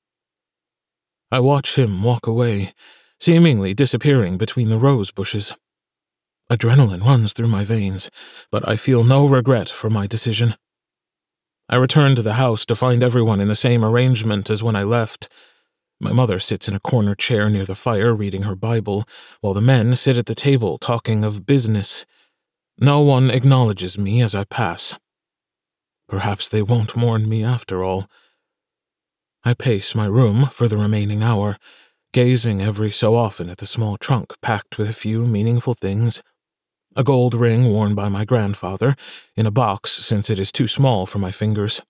I 1.31 1.41
watch 1.41 1.79
him 1.79 2.03
walk 2.03 2.27
away, 2.27 2.75
seemingly 3.19 3.73
disappearing 3.73 4.37
between 4.37 4.69
the 4.69 4.79
rose 4.79 5.11
bushes. 5.11 5.55
Adrenaline 6.51 7.03
runs 7.03 7.33
through 7.33 7.49
my 7.49 7.65
veins, 7.65 8.11
but 8.51 8.69
I 8.69 8.77
feel 8.77 9.05
no 9.05 9.27
regret 9.27 9.71
for 9.71 9.89
my 9.89 10.07
decision. 10.07 10.57
I 11.71 11.77
return 11.77 12.15
to 12.17 12.23
the 12.23 12.35
house 12.35 12.67
to 12.67 12.75
find 12.75 13.03
everyone 13.03 13.41
in 13.41 13.49
the 13.49 13.55
same 13.55 13.83
arrangement 13.83 14.51
as 14.51 14.63
when 14.63 14.77
I 14.77 14.83
left. 14.83 15.31
My 16.03 16.13
mother 16.13 16.41
sits 16.41 16.67
in 16.67 16.75
a 16.75 16.81
corner 16.81 17.15
chair 17.15 17.49
near 17.49 17.65
the 17.65 17.77
fire 17.77 18.13
reading 18.13 18.43
her 18.43 18.57
Bible, 18.57 19.05
while 19.41 19.55
the 19.55 19.61
men 19.61 19.95
sit 19.95 20.17
at 20.17 20.27
the 20.27 20.35
table 20.35 20.77
talking 20.77 21.25
of 21.25 21.47
business. 21.47 22.05
No 22.77 23.01
one 23.01 23.31
acknowledges 23.31 23.97
me 23.97 24.21
as 24.21 24.35
I 24.35 24.43
pass. 24.43 24.97
Perhaps 26.09 26.49
they 26.49 26.61
won't 26.61 26.97
mourn 26.97 27.29
me 27.29 27.45
after 27.45 27.85
all. 27.85 28.09
I 29.45 29.55
pace 29.55 29.95
my 29.95 30.07
room 30.07 30.49
for 30.51 30.67
the 30.67 30.77
remaining 30.77 31.23
hour, 31.23 31.57
gazing 32.13 32.61
every 32.61 32.91
so 32.91 33.15
often 33.15 33.49
at 33.49 33.59
the 33.59 33.67
small 33.67 33.97
trunk 33.97 34.35
packed 34.43 34.79
with 34.79 34.89
a 34.89 34.93
few 34.93 35.25
meaningful 35.25 35.73
things. 35.73 36.21
A 36.97 37.05
gold 37.05 37.33
ring 37.33 37.69
worn 37.69 37.95
by 37.95 38.09
my 38.09 38.25
grandfather, 38.25 38.97
in 39.37 39.47
a 39.47 39.53
box 39.53 39.93
since 39.93 40.29
it 40.29 40.41
is 40.41 40.51
too 40.51 40.67
small 40.67 41.07
for 41.07 41.21
my 41.21 41.31
fingers. 41.31 41.81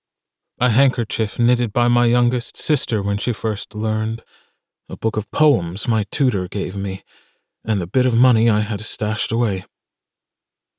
A 0.63 0.69
handkerchief 0.71 1.41
knitted 1.41 1.73
by 1.73 1.89
my 1.89 2.05
youngest 2.05 2.57
sister 2.57 3.03
when 3.03 3.19
she 3.19 3.33
first 3.33 3.75
learned. 3.75 4.23
A 4.89 4.97
book 4.97 5.17
of 5.17 5.29
poems 5.33 5.89
my 5.89 6.05
tutor 6.13 6.47
gave 6.47 6.77
me, 6.77 7.03
and 7.65 7.81
the 7.81 7.87
bit 7.89 8.07
of 8.07 8.15
money 8.15 8.49
I 8.49 8.61
had 8.61 8.81
stashed 8.81 9.33
away. 9.33 9.65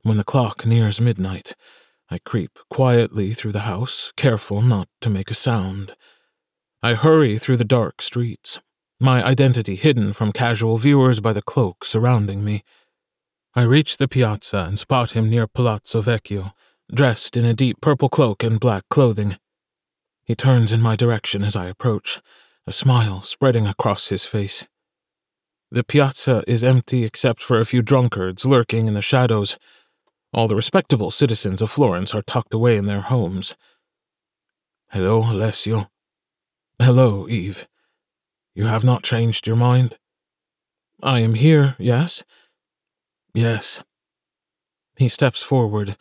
When 0.03 0.15
the 0.15 0.23
clock 0.23 0.65
nears 0.65 1.01
midnight, 1.01 1.53
I 2.09 2.19
creep 2.19 2.59
quietly 2.69 3.33
through 3.33 3.51
the 3.51 3.67
house, 3.67 4.13
careful 4.15 4.61
not 4.61 4.87
to 5.01 5.09
make 5.09 5.29
a 5.29 5.33
sound. 5.33 5.97
I 6.81 6.93
hurry 6.93 7.37
through 7.37 7.57
the 7.57 7.65
dark 7.65 8.01
streets, 8.01 8.59
my 9.01 9.21
identity 9.21 9.75
hidden 9.75 10.13
from 10.13 10.31
casual 10.31 10.77
viewers 10.77 11.19
by 11.19 11.33
the 11.33 11.41
cloak 11.41 11.83
surrounding 11.83 12.41
me. 12.41 12.63
I 13.53 13.63
reach 13.63 13.97
the 13.97 14.07
piazza 14.07 14.59
and 14.59 14.79
spot 14.79 15.11
him 15.11 15.29
near 15.29 15.45
Palazzo 15.45 16.01
Vecchio, 16.01 16.53
dressed 16.89 17.35
in 17.35 17.43
a 17.43 17.53
deep 17.53 17.81
purple 17.81 18.07
cloak 18.07 18.45
and 18.45 18.61
black 18.61 18.85
clothing. 18.89 19.35
He 20.25 20.36
turns 20.36 20.72
in 20.72 20.82
my 20.82 20.96
direction 20.96 21.44
as 21.44 21.56
I 21.56 21.68
approach, 21.68 22.22
a 22.65 22.72
smile 22.72 23.24
spreading 23.24 23.68
across 23.68 24.08
his 24.08 24.25
face. 24.25 24.65
The 25.70 25.84
piazza 25.84 26.44
is 26.48 26.63
empty 26.63 27.03
except 27.03 27.42
for 27.42 27.60
a 27.60 27.65
few 27.65 27.82
drunkards 27.82 28.46
lurking 28.46 28.88
in 28.88 28.94
the 28.94 29.01
shadows. 29.01 29.58
All 30.32 30.48
the 30.48 30.56
respectable 30.56 31.12
citizens 31.12 31.62
of 31.62 31.72
Florence 31.72 32.13
are 32.13 32.22
tucked 32.22 32.53
away 32.53 32.77
in 32.77 32.86
their 32.86 33.01
homes. 33.01 33.56
Hello, 34.92 35.24
Alessio. 35.24 35.89
Hello, 36.80 37.27
Eve. 37.27 37.68
You 38.56 38.68
have 38.68 38.84
not 38.84 39.03
changed 39.03 39.48
your 39.48 39.56
mind? 39.56 39.98
I 41.01 41.20
am 41.20 41.34
here, 41.34 41.75
yes? 41.80 42.24
Yes. 43.34 43.82
He 44.96 45.10
steps 45.10 45.42
forward, 45.42 45.98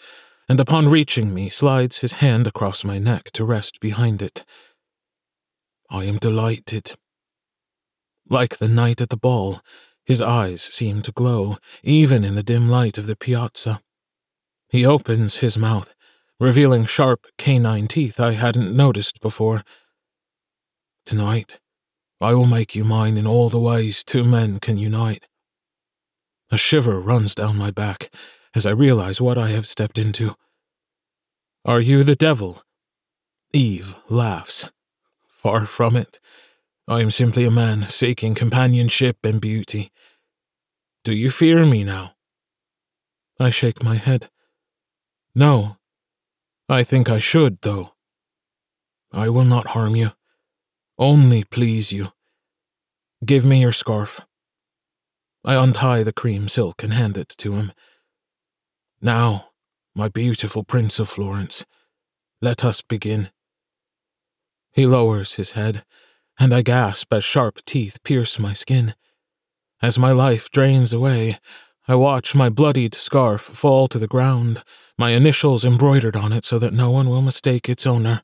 and 0.52 0.60
upon 0.60 0.86
reaching 0.86 1.32
me, 1.32 1.48
slides 1.48 2.00
his 2.00 2.12
hand 2.20 2.46
across 2.46 2.84
my 2.84 2.98
neck 2.98 3.30
to 3.30 3.42
rest 3.42 3.80
behind 3.80 4.20
it. 4.20 4.44
I 5.88 6.04
am 6.04 6.18
delighted. 6.18 6.92
Like 8.28 8.58
the 8.58 8.68
night 8.68 9.00
at 9.00 9.08
the 9.08 9.16
ball, 9.16 9.62
his 10.04 10.20
eyes 10.20 10.60
seem 10.60 11.00
to 11.02 11.10
glow, 11.10 11.56
even 11.82 12.22
in 12.22 12.34
the 12.34 12.42
dim 12.42 12.68
light 12.68 12.98
of 12.98 13.06
the 13.06 13.16
piazza. 13.16 13.80
He 14.68 14.84
opens 14.84 15.36
his 15.36 15.56
mouth, 15.56 15.94
revealing 16.38 16.84
sharp 16.84 17.24
canine 17.38 17.88
teeth 17.88 18.20
I 18.20 18.32
hadn't 18.32 18.76
noticed 18.76 19.22
before. 19.22 19.64
Tonight, 21.06 21.60
I 22.20 22.34
will 22.34 22.44
make 22.44 22.74
you 22.74 22.84
mine 22.84 23.16
in 23.16 23.26
all 23.26 23.48
the 23.48 23.58
ways 23.58 24.04
two 24.04 24.22
men 24.22 24.60
can 24.60 24.76
unite. 24.76 25.26
A 26.50 26.58
shiver 26.58 27.00
runs 27.00 27.34
down 27.34 27.56
my 27.56 27.70
back 27.70 28.10
as 28.54 28.66
I 28.66 28.70
realize 28.70 29.20
what 29.20 29.38
I 29.38 29.50
have 29.50 29.66
stepped 29.66 29.98
into. 29.98 30.34
Are 31.64 31.80
you 31.80 32.04
the 32.04 32.16
devil? 32.16 32.62
Eve 33.52 33.96
laughs. 34.08 34.70
Far 35.28 35.66
from 35.66 35.96
it. 35.96 36.20
I 36.88 37.00
am 37.00 37.10
simply 37.10 37.44
a 37.44 37.50
man 37.50 37.88
seeking 37.88 38.34
companionship 38.34 39.18
and 39.24 39.40
beauty. 39.40 39.90
Do 41.04 41.12
you 41.12 41.30
fear 41.30 41.64
me 41.64 41.84
now? 41.84 42.14
I 43.38 43.50
shake 43.50 43.82
my 43.82 43.96
head. 43.96 44.30
No. 45.34 45.76
I 46.68 46.84
think 46.84 47.08
I 47.08 47.18
should, 47.18 47.58
though. 47.62 47.92
I 49.12 49.28
will 49.28 49.44
not 49.44 49.68
harm 49.68 49.96
you 49.96 50.12
only 51.02 51.42
please 51.42 51.92
you. 51.92 52.12
Give 53.24 53.44
me 53.44 53.60
your 53.60 53.72
scarf. 53.72 54.20
I 55.44 55.54
untie 55.54 56.04
the 56.04 56.12
cream 56.12 56.48
silk 56.48 56.82
and 56.82 56.92
hand 56.92 57.18
it 57.18 57.30
to 57.38 57.54
him. 57.54 57.72
Now, 59.04 59.48
my 59.96 60.08
beautiful 60.08 60.62
Prince 60.62 61.00
of 61.00 61.08
Florence, 61.08 61.64
let 62.40 62.64
us 62.64 62.82
begin. 62.82 63.30
He 64.70 64.86
lowers 64.86 65.34
his 65.34 65.52
head, 65.52 65.84
and 66.38 66.54
I 66.54 66.62
gasp 66.62 67.12
as 67.12 67.24
sharp 67.24 67.64
teeth 67.66 67.98
pierce 68.04 68.38
my 68.38 68.52
skin. 68.52 68.94
As 69.82 69.98
my 69.98 70.12
life 70.12 70.52
drains 70.52 70.92
away, 70.92 71.40
I 71.88 71.96
watch 71.96 72.36
my 72.36 72.48
bloodied 72.48 72.94
scarf 72.94 73.40
fall 73.40 73.88
to 73.88 73.98
the 73.98 74.06
ground, 74.06 74.62
my 74.96 75.10
initials 75.10 75.64
embroidered 75.64 76.14
on 76.14 76.32
it 76.32 76.44
so 76.44 76.60
that 76.60 76.72
no 76.72 76.92
one 76.92 77.10
will 77.10 77.22
mistake 77.22 77.68
its 77.68 77.88
owner. 77.88 78.22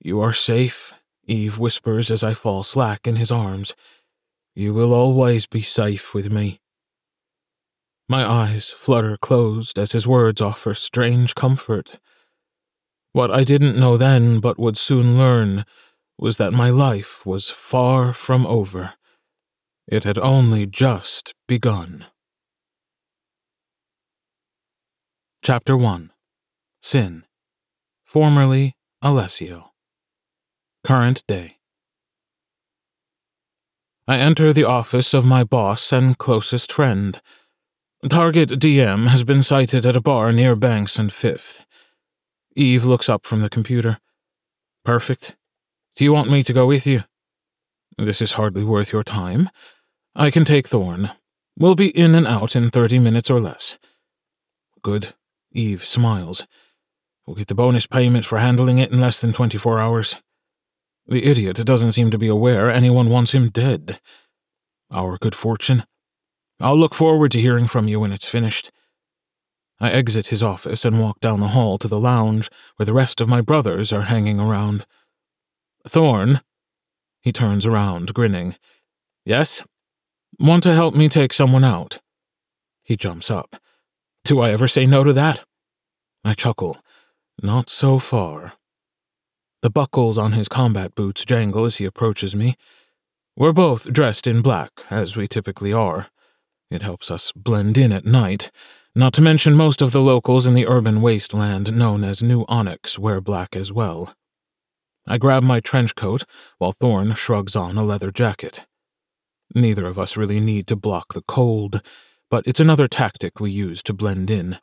You 0.00 0.20
are 0.20 0.34
safe 0.34 0.92
Eve 1.26 1.58
whispers 1.58 2.10
as 2.10 2.22
I 2.22 2.34
fall 2.34 2.62
slack 2.62 3.06
in 3.06 3.16
his 3.16 3.30
arms. 3.30 3.74
You 4.54 4.74
will 4.74 4.92
always 4.92 5.46
be 5.46 5.62
safe 5.62 6.12
with 6.12 6.30
me. 6.30 6.60
My 8.08 8.24
eyes 8.24 8.70
flutter 8.70 9.16
closed 9.16 9.78
as 9.78 9.92
his 9.92 10.06
words 10.06 10.40
offer 10.40 10.74
strange 10.74 11.34
comfort. 11.34 11.98
What 13.12 13.32
I 13.32 13.42
didn't 13.42 13.78
know 13.78 13.96
then, 13.96 14.38
but 14.38 14.58
would 14.58 14.78
soon 14.78 15.18
learn, 15.18 15.64
was 16.18 16.36
that 16.36 16.52
my 16.52 16.70
life 16.70 17.26
was 17.26 17.50
far 17.50 18.12
from 18.12 18.46
over. 18.46 18.94
It 19.88 20.04
had 20.04 20.18
only 20.18 20.66
just 20.66 21.34
begun. 21.48 22.06
Chapter 25.42 25.76
1 25.76 26.12
Syn. 26.80 27.24
Formerly 28.04 28.76
Alessio. 29.02 29.72
Current 30.84 31.24
day. 31.26 31.58
I 34.06 34.18
enter 34.18 34.52
the 34.52 34.64
office 34.64 35.12
of 35.12 35.24
my 35.24 35.42
boss 35.42 35.92
and 35.92 36.16
closest 36.16 36.70
friend. 36.70 37.20
Target 38.08 38.50
DM 38.50 39.08
has 39.08 39.24
been 39.24 39.42
sighted 39.42 39.84
at 39.84 39.96
a 39.96 40.00
bar 40.00 40.30
near 40.32 40.54
Banks 40.54 40.98
and 40.98 41.12
Fifth. 41.12 41.66
Eve 42.54 42.84
looks 42.84 43.08
up 43.08 43.26
from 43.26 43.40
the 43.40 43.48
computer. 43.48 43.98
Perfect. 44.84 45.36
Do 45.96 46.04
you 46.04 46.12
want 46.12 46.30
me 46.30 46.42
to 46.44 46.52
go 46.52 46.66
with 46.66 46.86
you? 46.86 47.02
This 47.98 48.22
is 48.22 48.32
hardly 48.32 48.64
worth 48.64 48.92
your 48.92 49.02
time. 49.02 49.50
I 50.14 50.30
can 50.30 50.44
take 50.44 50.68
Thorn. 50.68 51.10
We'll 51.58 51.74
be 51.74 51.88
in 51.88 52.14
and 52.14 52.26
out 52.26 52.54
in 52.54 52.70
thirty 52.70 52.98
minutes 52.98 53.30
or 53.30 53.40
less. 53.40 53.78
Good. 54.82 55.14
Eve 55.52 55.84
smiles. 55.84 56.46
We'll 57.26 57.36
get 57.36 57.48
the 57.48 57.54
bonus 57.54 57.86
payment 57.86 58.24
for 58.24 58.38
handling 58.38 58.78
it 58.78 58.92
in 58.92 59.00
less 59.00 59.20
than 59.20 59.32
24 59.32 59.80
hours. 59.80 60.16
The 61.06 61.24
idiot 61.24 61.56
doesn't 61.56 61.92
seem 61.92 62.10
to 62.10 62.18
be 62.18 62.28
aware 62.28 62.70
anyone 62.70 63.08
wants 63.08 63.32
him 63.32 63.48
dead. 63.48 64.00
Our 64.92 65.18
good 65.18 65.34
fortune. 65.34 65.84
I'll 66.60 66.78
look 66.78 66.94
forward 66.94 67.32
to 67.32 67.40
hearing 67.40 67.66
from 67.66 67.88
you 67.88 68.00
when 68.00 68.12
it's 68.12 68.28
finished. 68.28 68.70
I 69.78 69.90
exit 69.90 70.28
his 70.28 70.42
office 70.42 70.84
and 70.84 71.00
walk 71.00 71.20
down 71.20 71.40
the 71.40 71.48
hall 71.48 71.76
to 71.78 71.88
the 71.88 72.00
lounge 72.00 72.50
where 72.76 72.86
the 72.86 72.94
rest 72.94 73.20
of 73.20 73.28
my 73.28 73.42
brothers 73.42 73.92
are 73.92 74.02
hanging 74.02 74.40
around. 74.40 74.86
Thorn. 75.86 76.40
He 77.20 77.32
turns 77.32 77.66
around, 77.66 78.14
grinning. 78.14 78.56
Yes? 79.24 79.62
Want 80.38 80.62
to 80.62 80.74
help 80.74 80.94
me 80.94 81.08
take 81.08 81.32
someone 81.32 81.64
out? 81.64 81.98
He 82.84 82.96
jumps 82.96 83.30
up. 83.30 83.56
Do 84.24 84.40
I 84.40 84.50
ever 84.50 84.66
say 84.66 84.86
no 84.86 85.04
to 85.04 85.12
that? 85.12 85.44
I 86.24 86.34
chuckle. 86.34 86.78
Not 87.42 87.68
so 87.68 87.98
far. 87.98 88.54
The 89.62 89.70
buckles 89.70 90.16
on 90.16 90.32
his 90.32 90.48
combat 90.48 90.94
boots 90.94 91.24
jangle 91.24 91.64
as 91.64 91.76
he 91.76 91.84
approaches 91.84 92.34
me. 92.34 92.56
We're 93.36 93.52
both 93.52 93.92
dressed 93.92 94.26
in 94.26 94.40
black, 94.40 94.70
as 94.90 95.16
we 95.16 95.28
typically 95.28 95.72
are. 95.72 96.08
It 96.70 96.82
helps 96.82 97.10
us 97.10 97.32
blend 97.32 97.78
in 97.78 97.92
at 97.92 98.04
night, 98.04 98.50
not 98.94 99.12
to 99.14 99.22
mention 99.22 99.54
most 99.54 99.82
of 99.82 99.92
the 99.92 100.00
locals 100.00 100.46
in 100.46 100.54
the 100.54 100.66
urban 100.66 101.00
wasteland 101.00 101.76
known 101.76 102.04
as 102.04 102.22
New 102.22 102.44
Onyx 102.48 102.98
wear 102.98 103.20
black 103.20 103.54
as 103.54 103.72
well. 103.72 104.14
I 105.06 105.18
grab 105.18 105.42
my 105.42 105.60
trench 105.60 105.94
coat 105.94 106.24
while 106.58 106.72
Thorn 106.72 107.14
shrugs 107.14 107.54
on 107.54 107.76
a 107.76 107.84
leather 107.84 108.10
jacket. 108.10 108.66
Neither 109.54 109.86
of 109.86 109.98
us 109.98 110.16
really 110.16 110.40
need 110.40 110.66
to 110.66 110.76
block 110.76 111.12
the 111.14 111.22
cold, 111.22 111.80
but 112.30 112.46
it's 112.46 112.60
another 112.60 112.88
tactic 112.88 113.38
we 113.38 113.50
use 113.50 113.82
to 113.84 113.92
blend 113.92 114.30
in 114.30 114.58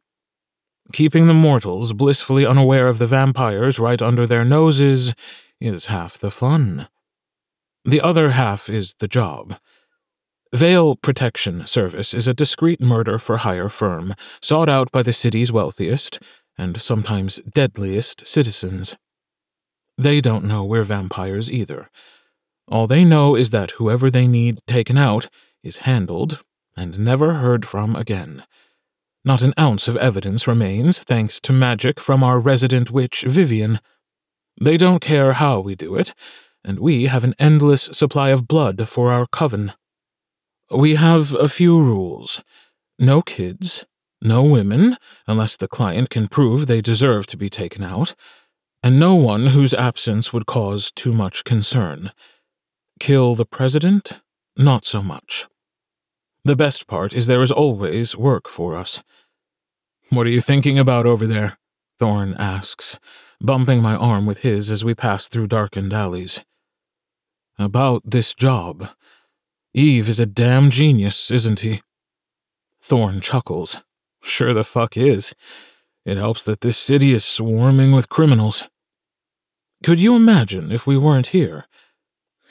keeping 0.91 1.27
the 1.27 1.33
mortals 1.33 1.93
blissfully 1.93 2.45
unaware 2.45 2.87
of 2.87 2.99
the 2.99 3.07
vampires 3.07 3.79
right 3.79 4.01
under 4.01 4.27
their 4.27 4.43
noses 4.43 5.13
is 5.61 5.85
half 5.85 6.17
the 6.17 6.31
fun. 6.31 6.87
The 7.85 8.01
other 8.01 8.31
half 8.31 8.69
is 8.69 8.95
the 8.95 9.07
job. 9.07 9.57
Veil 10.53 10.95
Protection 10.95 11.65
Service 11.65 12.13
is 12.13 12.27
a 12.27 12.33
discreet 12.33 12.79
murder 12.79 13.17
for 13.17 13.37
hire 13.37 13.69
firm 13.69 14.13
sought 14.39 14.69
out 14.69 14.91
by 14.91 15.01
the 15.01 15.11
city's 15.11 15.51
wealthiest 15.51 16.19
and 16.59 16.79
sometimes 16.79 17.37
deadliest 17.51 18.27
citizens. 18.27 18.95
They 19.97 20.21
don't 20.21 20.45
know 20.45 20.63
we're 20.63 20.83
vampires 20.83 21.51
either. 21.51 21.89
All 22.67 22.85
they 22.85 23.03
know 23.03 23.35
is 23.35 23.49
that 23.49 23.71
whoever 23.71 24.11
they 24.11 24.27
need 24.27 24.59
taken 24.67 24.95
out 24.95 25.27
is 25.63 25.77
handled 25.77 26.43
and 26.77 26.99
never 26.99 27.33
heard 27.33 27.65
from 27.65 27.95
again. 27.95 28.43
Not 29.25 29.41
an 29.41 29.55
ounce 29.59 29.87
of 29.87 29.97
evidence 29.97 30.47
remains, 30.47 31.01
thanks 31.01 31.39
to 31.41 31.51
magic 31.51 31.99
from 31.99 32.23
our 32.23 32.39
resident 32.39 32.91
witch, 32.91 33.23
Vivian. 33.27 33.79
They 34.61 34.77
don't 34.77 35.01
care 35.01 35.33
how 35.33 35.61
we 35.61 35.73
do 35.73 35.95
it, 35.95 36.13
and 36.63 36.77
we 36.77 37.07
have 37.07 37.23
an 37.23 37.33
endless 37.39 37.89
supply 37.91 38.29
of 38.29 38.47
blood 38.47 38.87
for 38.87 39.11
our 39.11 39.25
coven. 39.25 39.73
We 40.73 40.95
have 40.95 41.35
a 41.35 41.47
few 41.47 41.79
rules 41.79 42.41
no 42.97 43.21
kids, 43.21 43.85
no 44.21 44.43
women, 44.43 44.97
unless 45.27 45.55
the 45.55 45.67
client 45.67 46.09
can 46.09 46.27
prove 46.27 46.65
they 46.65 46.81
deserve 46.81 47.27
to 47.27 47.37
be 47.37 47.49
taken 47.49 47.83
out, 47.83 48.15
and 48.81 48.99
no 48.99 49.13
one 49.13 49.47
whose 49.47 49.73
absence 49.73 50.33
would 50.33 50.45
cause 50.45 50.91
too 50.91 51.13
much 51.13 51.43
concern. 51.43 52.11
Kill 52.99 53.35
the 53.35 53.45
president? 53.45 54.21
Not 54.57 54.85
so 54.85 55.03
much. 55.03 55.45
The 56.43 56.55
best 56.55 56.87
part 56.87 57.13
is 57.13 57.27
there 57.27 57.41
is 57.41 57.51
always 57.51 58.15
work 58.15 58.47
for 58.47 58.75
us. 58.75 59.01
What 60.09 60.27
are 60.27 60.31
you 60.31 60.41
thinking 60.41 60.79
about 60.79 61.05
over 61.05 61.27
there? 61.27 61.57
Thorn 61.99 62.35
asks, 62.37 62.97
bumping 63.39 63.81
my 63.81 63.95
arm 63.95 64.25
with 64.25 64.39
his 64.39 64.71
as 64.71 64.83
we 64.83 64.95
pass 64.95 65.27
through 65.27 65.47
darkened 65.47 65.93
alleys. 65.93 66.41
About 67.59 68.01
this 68.05 68.33
job. 68.33 68.89
Eve 69.73 70.07
is 70.07 70.19
a 70.19 70.25
damn 70.25 70.69
genius, 70.69 71.31
isn't 71.31 71.61
he? 71.61 71.81
Thorn 72.79 73.21
chuckles. 73.21 73.79
Sure 74.21 74.53
the 74.53 74.63
fuck 74.63 74.95
is. 74.95 75.33
It 76.05 76.17
helps 76.17 76.43
that 76.43 76.61
this 76.61 76.77
city 76.77 77.13
is 77.13 77.25
swarming 77.25 77.91
with 77.91 78.09
criminals. 78.09 78.65
Could 79.83 79.99
you 79.99 80.15
imagine 80.15 80.71
if 80.71 80.85
we 80.85 80.97
weren't 80.97 81.27
here? 81.27 81.65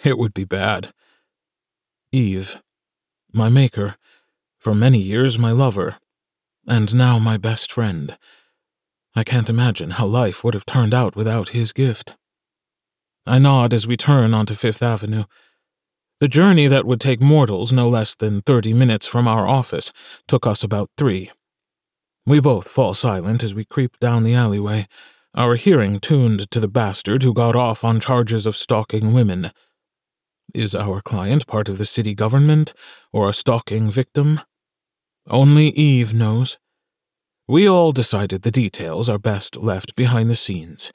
It 0.05 0.19
would 0.19 0.35
be 0.35 0.45
bad. 0.45 0.93
Eve, 2.11 2.61
my 3.33 3.49
maker, 3.49 3.97
for 4.59 4.75
many 4.75 4.99
years 4.99 5.39
my 5.39 5.53
lover, 5.53 5.97
and 6.67 6.95
now 6.95 7.19
my 7.19 7.37
best 7.37 7.73
friend. 7.73 8.19
I 9.15 9.25
can't 9.25 9.51
imagine 9.51 9.93
how 9.93 10.07
life 10.07 10.43
would 10.43 10.55
have 10.55 10.67
turned 10.67 10.95
out 10.95 11.15
without 11.15 11.51
his 11.51 11.73
gift. 11.73 12.17
I 13.27 13.39
nod 13.39 13.73
as 13.73 13.87
we 13.87 13.97
turn 13.97 14.35
onto 14.35 14.55
Fifth 14.55 14.83
Avenue. 14.83 15.25
The 16.23 16.29
journey 16.29 16.69
that 16.69 16.85
would 16.87 17.01
take 17.01 17.21
mortals 17.21 17.73
no 17.73 17.89
less 17.89 18.15
than 18.15 18.43
thirty 18.43 18.73
minutes 18.73 19.09
from 19.09 19.27
our 19.27 19.49
office 19.49 19.93
took 20.29 20.47
us 20.47 20.63
about 20.63 20.89
three. 20.97 21.33
We 22.25 22.39
both 22.39 22.69
fall 22.69 22.95
silent 22.95 23.43
as 23.43 23.57
we 23.57 23.65
creep 23.65 23.99
down 23.99 24.23
the 24.23 24.33
alleyway, 24.33 24.87
our 25.35 25.57
hearing 25.57 25.99
tuned 25.99 26.49
to 26.53 26.61
the 26.61 26.69
bastard 26.69 27.25
who 27.25 27.35
got 27.35 27.57
off 27.57 27.83
on 27.83 27.99
charges 27.99 28.47
of 28.47 28.57
stalking 28.57 29.13
women. 29.13 29.51
Is 30.55 30.77
our 30.77 31.01
client 31.01 31.49
part 31.49 31.69
of 31.69 31.79
the 31.79 31.85
city 31.85 32.15
government 32.15 32.73
or 33.13 33.29
a 33.29 33.35
stalking 33.35 33.91
victim? 33.91 34.41
Only 35.29 35.71
Eve 35.71 36.15
knows. 36.15 36.57
We 37.49 37.69
all 37.69 37.91
decided 37.91 38.43
the 38.43 38.53
details 38.53 39.09
are 39.09 39.19
best 39.19 39.57
left 39.57 39.97
behind 39.97 40.31
the 40.31 40.37
scenes. 40.37 40.93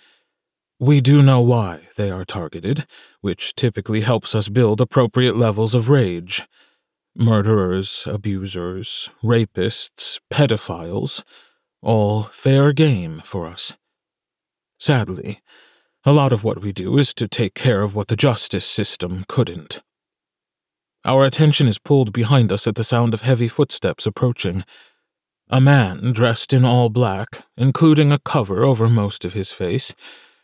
We 0.79 1.01
do 1.01 1.23
know 1.23 1.41
why 1.41 1.87
they 1.95 2.11
are 2.11 2.23
targeted, 2.23 2.85
which 3.21 3.55
typically 3.55 4.01
helps 4.01 4.35
us 4.35 4.47
build 4.47 4.79
appropriate 4.79 5.35
levels 5.35 5.73
of 5.73 5.89
rage. 5.89 6.43
Murderers, 7.15 8.05
abusers, 8.05 9.09
rapists, 9.23 10.19
pedophiles, 10.31 11.23
all 11.81 12.23
fair 12.23 12.73
game 12.73 13.23
for 13.25 13.47
us. 13.47 13.73
Sadly, 14.79 15.41
a 16.05 16.13
lot 16.13 16.31
of 16.31 16.43
what 16.43 16.61
we 16.61 16.71
do 16.71 16.99
is 16.99 17.11
to 17.15 17.27
take 17.27 17.55
care 17.55 17.81
of 17.81 17.95
what 17.95 18.07
the 18.07 18.15
justice 18.15 18.65
system 18.65 19.25
couldn't. 19.27 19.81
Our 21.03 21.25
attention 21.25 21.67
is 21.67 21.79
pulled 21.79 22.13
behind 22.13 22.51
us 22.51 22.67
at 22.67 22.75
the 22.75 22.83
sound 22.83 23.15
of 23.15 23.21
heavy 23.21 23.47
footsteps 23.47 24.05
approaching. 24.05 24.63
A 25.49 25.59
man, 25.59 26.11
dressed 26.11 26.53
in 26.53 26.63
all 26.63 26.89
black, 26.89 27.41
including 27.55 28.11
a 28.11 28.19
cover 28.19 28.63
over 28.63 28.87
most 28.87 29.25
of 29.25 29.33
his 29.33 29.51
face, 29.51 29.95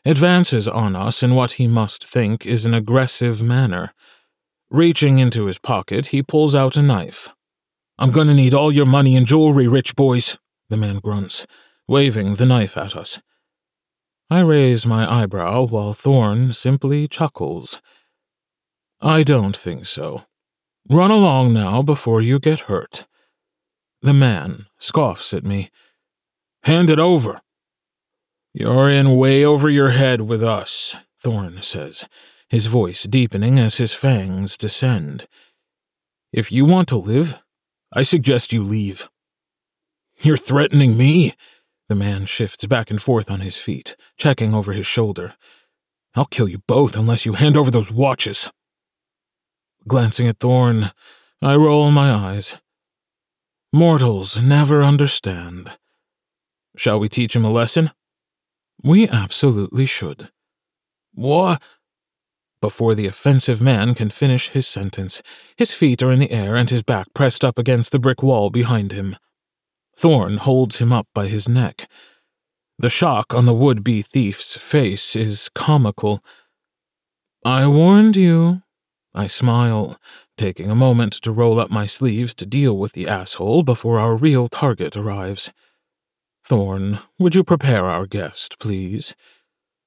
advances 0.06 0.68
on 0.68 0.96
us 0.96 1.24
in 1.24 1.36
what 1.36 1.54
he 1.54 1.68
must 1.68 2.04
think 2.06 2.46
is 2.46 2.66
an 2.66 2.74
aggressive 2.74 3.42
manner. 3.42 3.94
Reaching 4.70 5.20
into 5.20 5.46
his 5.46 5.60
pocket, 5.60 6.08
he 6.08 6.24
pulls 6.24 6.56
out 6.56 6.76
a 6.76 6.82
knife. 6.82 7.30
I'm 7.98 8.12
gonna 8.12 8.34
need 8.34 8.54
all 8.54 8.72
your 8.72 8.86
money 8.86 9.16
and 9.16 9.28
jewelry, 9.28 9.68
rich 9.68 9.96
boys, 9.96 10.38
the 10.70 10.78
man 10.78 11.00
grunts, 11.00 11.46
waving 11.88 12.36
the 12.36 12.46
knife 12.46 12.76
at 12.76 12.96
us. 12.96 13.20
I 14.30 14.40
raise 14.40 14.88
my 14.88 15.22
eyebrow 15.22 15.68
while 15.68 15.94
Thorn 15.94 16.54
simply 16.54 17.08
chuckles. 17.08 17.80
I 19.00 19.22
don't 19.22 19.56
think 19.56 19.86
so. 19.86 20.24
Run 20.90 21.12
along 21.12 21.54
now 21.54 21.84
before 21.84 22.20
you 22.20 22.40
get 22.40 22.62
hurt. 22.62 23.06
The 24.02 24.14
man 24.14 24.66
scoffs 24.80 25.34
at 25.34 25.46
me. 25.46 25.70
Hand 26.64 26.90
it 26.90 27.00
over. 27.00 27.43
You're 28.54 28.90
in 28.90 29.16
way 29.16 29.44
over 29.44 29.68
your 29.68 29.90
head 29.90 30.22
with 30.22 30.44
us, 30.44 30.96
Thorn 31.20 31.64
says, 31.64 32.06
his 32.50 32.68
voice 32.68 33.04
deepening 33.04 33.58
as 33.58 33.78
his 33.78 33.94
fangs 33.94 34.58
descend. 34.58 35.28
If 36.32 36.52
you 36.52 36.66
want 36.66 36.88
to 36.90 36.98
live, 36.98 37.42
I 37.92 38.04
suggest 38.04 38.54
you 38.54 38.64
leave. 38.64 39.08
You're 40.20 40.38
threatening 40.38 40.96
me? 40.96 41.34
The 41.90 41.96
man 41.96 42.28
shifts 42.28 42.66
back 42.66 42.92
and 42.92 43.02
forth 43.02 43.32
on 43.32 43.42
his 43.42 43.58
feet, 43.58 43.96
checking 44.18 44.54
over 44.54 44.72
his 44.72 44.86
shoulder. 44.86 45.34
I'll 46.14 46.26
kill 46.26 46.48
you 46.48 46.60
both 46.68 46.96
unless 46.96 47.26
you 47.26 47.34
hand 47.34 47.58
over 47.58 47.72
those 47.72 47.92
watches. 47.92 48.50
Glancing 49.88 50.28
at 50.28 50.40
Thorn, 50.40 50.92
I 51.42 51.56
roll 51.56 51.90
my 51.90 52.12
eyes. 52.12 52.60
Mortals 53.74 54.40
never 54.40 54.84
understand. 54.84 55.72
Shall 56.78 57.00
we 57.00 57.10
teach 57.10 57.36
him 57.36 57.44
a 57.44 57.52
lesson? 57.52 57.90
We 58.84 59.08
absolutely 59.08 59.86
should. 59.86 60.30
What? 61.14 61.62
Before 62.60 62.96
the 62.96 63.08
offensive 63.08 63.62
man 63.62 63.96
can 63.96 64.10
finish 64.10 64.50
his 64.50 64.68
sentence, 64.68 65.22
his 65.56 65.74
feet 65.74 66.04
are 66.04 66.12
in 66.12 66.20
the 66.20 66.32
air 66.32 66.56
and 66.56 66.70
his 66.70 66.84
back 66.84 67.08
pressed 67.14 67.44
up 67.44 67.58
against 67.58 67.92
the 67.92 68.00
brick 68.00 68.22
wall 68.22 68.50
behind 68.50 68.92
him. 68.92 69.16
Thorn 69.98 70.38
holds 70.38 70.80
him 70.80 70.92
up 70.92 71.08
by 71.14 71.28
his 71.28 71.48
neck. 71.48 71.88
The 72.78 72.90
shock 72.90 73.34
on 73.34 73.46
the 73.46 73.54
would 73.54 73.84
be 73.84 74.02
thief's 74.02 74.58
face 74.58 75.16
is 75.16 75.50
comical. 75.50 76.24
I 77.46 77.68
warned 77.68 78.16
you. 78.16 78.64
I 79.14 79.28
smile, 79.28 80.00
taking 80.38 80.72
a 80.72 80.76
moment 80.76 81.14
to 81.22 81.32
roll 81.32 81.60
up 81.60 81.70
my 81.70 81.86
sleeves 81.86 82.34
to 82.36 82.46
deal 82.46 82.78
with 82.78 82.94
the 82.94 83.08
asshole 83.08 83.64
before 83.64 84.00
our 84.00 84.16
real 84.16 84.50
target 84.50 84.98
arrives. 84.98 85.52
Thorn, 86.46 87.00
would 87.18 87.36
you 87.36 87.44
prepare 87.44 87.86
our 87.86 88.06
guest, 88.06 88.60
please? 88.60 89.16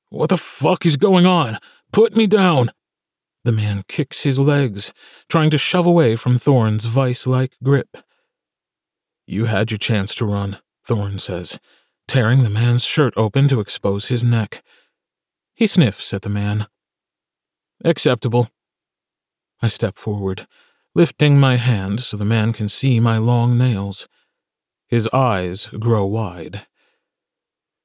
What 0.08 0.30
the 0.30 0.38
fuck 0.38 0.86
is 0.86 0.96
going 0.96 1.26
on? 1.26 1.58
Put 1.92 2.16
me 2.16 2.26
down! 2.26 2.70
The 3.44 3.52
man 3.52 3.84
kicks 3.88 4.22
his 4.22 4.38
legs, 4.38 4.92
trying 5.28 5.50
to 5.50 5.58
shove 5.58 5.86
away 5.86 6.16
from 6.16 6.38
Thorn's 6.38 6.86
vice 6.86 7.26
like 7.26 7.52
grip. 7.62 7.98
You 9.26 9.44
had 9.44 9.70
your 9.70 9.78
chance 9.78 10.14
to 10.16 10.26
run, 10.26 10.58
Thorn 10.84 11.18
says, 11.18 11.58
tearing 12.08 12.42
the 12.42 12.50
man's 12.50 12.84
shirt 12.84 13.12
open 13.16 13.48
to 13.48 13.60
expose 13.60 14.08
his 14.08 14.24
neck. 14.24 14.62
He 15.54 15.66
sniffs 15.66 16.14
at 16.14 16.22
the 16.22 16.28
man. 16.28 16.66
Acceptable. 17.84 18.48
I 19.60 19.68
step 19.68 19.98
forward, 19.98 20.46
lifting 20.94 21.38
my 21.38 21.56
hand 21.56 22.00
so 22.00 22.16
the 22.16 22.24
man 22.24 22.52
can 22.52 22.68
see 22.68 23.00
my 23.00 23.18
long 23.18 23.58
nails. 23.58 24.08
His 24.88 25.08
eyes 25.08 25.68
grow 25.78 26.06
wide. 26.06 26.66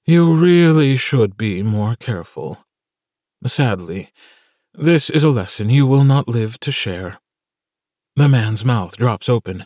You 0.06 0.34
really 0.34 0.96
should 0.98 1.38
be 1.38 1.64
more 1.64 1.96
careful. 1.96 2.66
Sadly, 3.46 4.10
this 4.74 5.10
is 5.10 5.24
a 5.24 5.30
lesson 5.30 5.70
you 5.70 5.88
will 5.88 6.04
not 6.04 6.28
live 6.28 6.60
to 6.60 6.72
share. 6.72 7.20
The 8.16 8.28
man's 8.28 8.64
mouth 8.64 8.98
drops 8.98 9.30
open. 9.30 9.66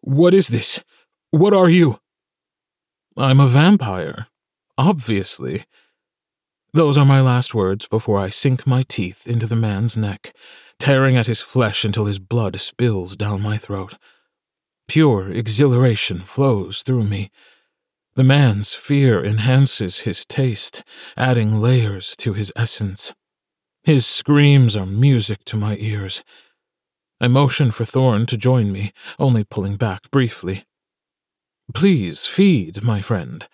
What 0.00 0.34
is 0.34 0.48
this? 0.48 0.82
What 1.30 1.52
are 1.52 1.68
you? 1.68 2.00
I'm 3.16 3.40
a 3.40 3.46
vampire. 3.46 4.26
Obviously. 4.76 5.64
Those 6.72 6.96
are 6.96 7.04
my 7.04 7.20
last 7.20 7.54
words 7.54 7.86
before 7.88 8.18
I 8.18 8.30
sink 8.30 8.66
my 8.66 8.84
teeth 8.88 9.26
into 9.26 9.46
the 9.46 9.56
man's 9.56 9.96
neck, 9.96 10.32
tearing 10.78 11.16
at 11.16 11.26
his 11.26 11.40
flesh 11.40 11.84
until 11.84 12.06
his 12.06 12.18
blood 12.18 12.58
spills 12.60 13.16
down 13.16 13.42
my 13.42 13.56
throat. 13.56 13.94
Pure 14.90 15.30
exhilaration 15.30 16.18
flows 16.18 16.82
through 16.82 17.04
me. 17.04 17.30
The 18.16 18.24
man's 18.24 18.74
fear 18.74 19.24
enhances 19.24 20.00
his 20.00 20.24
taste, 20.24 20.82
adding 21.16 21.60
layers 21.60 22.16
to 22.16 22.32
his 22.32 22.52
essence. 22.56 23.14
His 23.84 24.04
screams 24.04 24.74
are 24.74 24.86
music 24.86 25.44
to 25.44 25.56
my 25.56 25.76
ears. 25.76 26.24
I 27.20 27.28
motion 27.28 27.70
for 27.70 27.84
Thorn 27.84 28.26
to 28.26 28.36
join 28.36 28.72
me, 28.72 28.92
only 29.16 29.44
pulling 29.44 29.76
back 29.76 30.10
briefly. 30.10 30.64
Please 31.72 32.26
feed, 32.26 32.82
my 32.82 33.00
friend. 33.00 33.46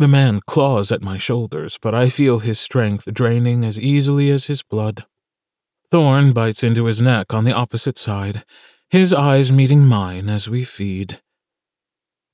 The 0.00 0.08
man 0.08 0.40
claws 0.48 0.90
at 0.90 1.00
my 1.00 1.16
shoulders, 1.16 1.78
but 1.80 1.94
I 1.94 2.08
feel 2.08 2.40
his 2.40 2.58
strength 2.58 3.04
draining 3.14 3.64
as 3.64 3.78
easily 3.78 4.30
as 4.30 4.46
his 4.46 4.64
blood. 4.64 5.04
Thorn 5.92 6.32
bites 6.32 6.64
into 6.64 6.86
his 6.86 7.00
neck 7.00 7.32
on 7.32 7.44
the 7.44 7.52
opposite 7.52 7.98
side, 7.98 8.42
his 8.94 9.12
eyes 9.12 9.50
meeting 9.50 9.84
mine 9.84 10.28
as 10.28 10.48
we 10.48 10.62
feed. 10.62 11.20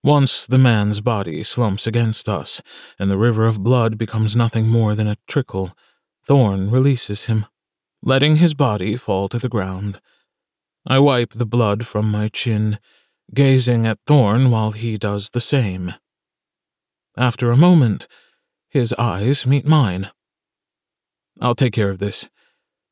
Once 0.04 0.44
the 0.46 0.58
man's 0.58 1.00
body 1.00 1.42
slumps 1.42 1.86
against 1.86 2.28
us, 2.28 2.60
and 2.98 3.10
the 3.10 3.16
river 3.16 3.46
of 3.46 3.62
blood 3.62 3.96
becomes 3.96 4.36
nothing 4.36 4.68
more 4.68 4.94
than 4.94 5.08
a 5.08 5.16
trickle, 5.26 5.74
Thorn 6.26 6.70
releases 6.70 7.24
him, 7.24 7.46
letting 8.02 8.36
his 8.36 8.52
body 8.52 8.94
fall 8.94 9.26
to 9.30 9.38
the 9.38 9.48
ground. 9.48 10.02
I 10.86 10.98
wipe 10.98 11.32
the 11.32 11.46
blood 11.46 11.86
from 11.86 12.10
my 12.10 12.28
chin, 12.28 12.78
gazing 13.32 13.86
at 13.86 13.98
Thorn 14.06 14.50
while 14.50 14.72
he 14.72 14.98
does 14.98 15.30
the 15.30 15.40
same. 15.40 15.94
After 17.16 17.50
a 17.50 17.56
moment, 17.56 18.06
his 18.68 18.92
eyes 18.98 19.46
meet 19.46 19.66
mine. 19.66 20.10
I'll 21.40 21.54
take 21.54 21.72
care 21.72 21.88
of 21.88 22.00
this. 22.00 22.28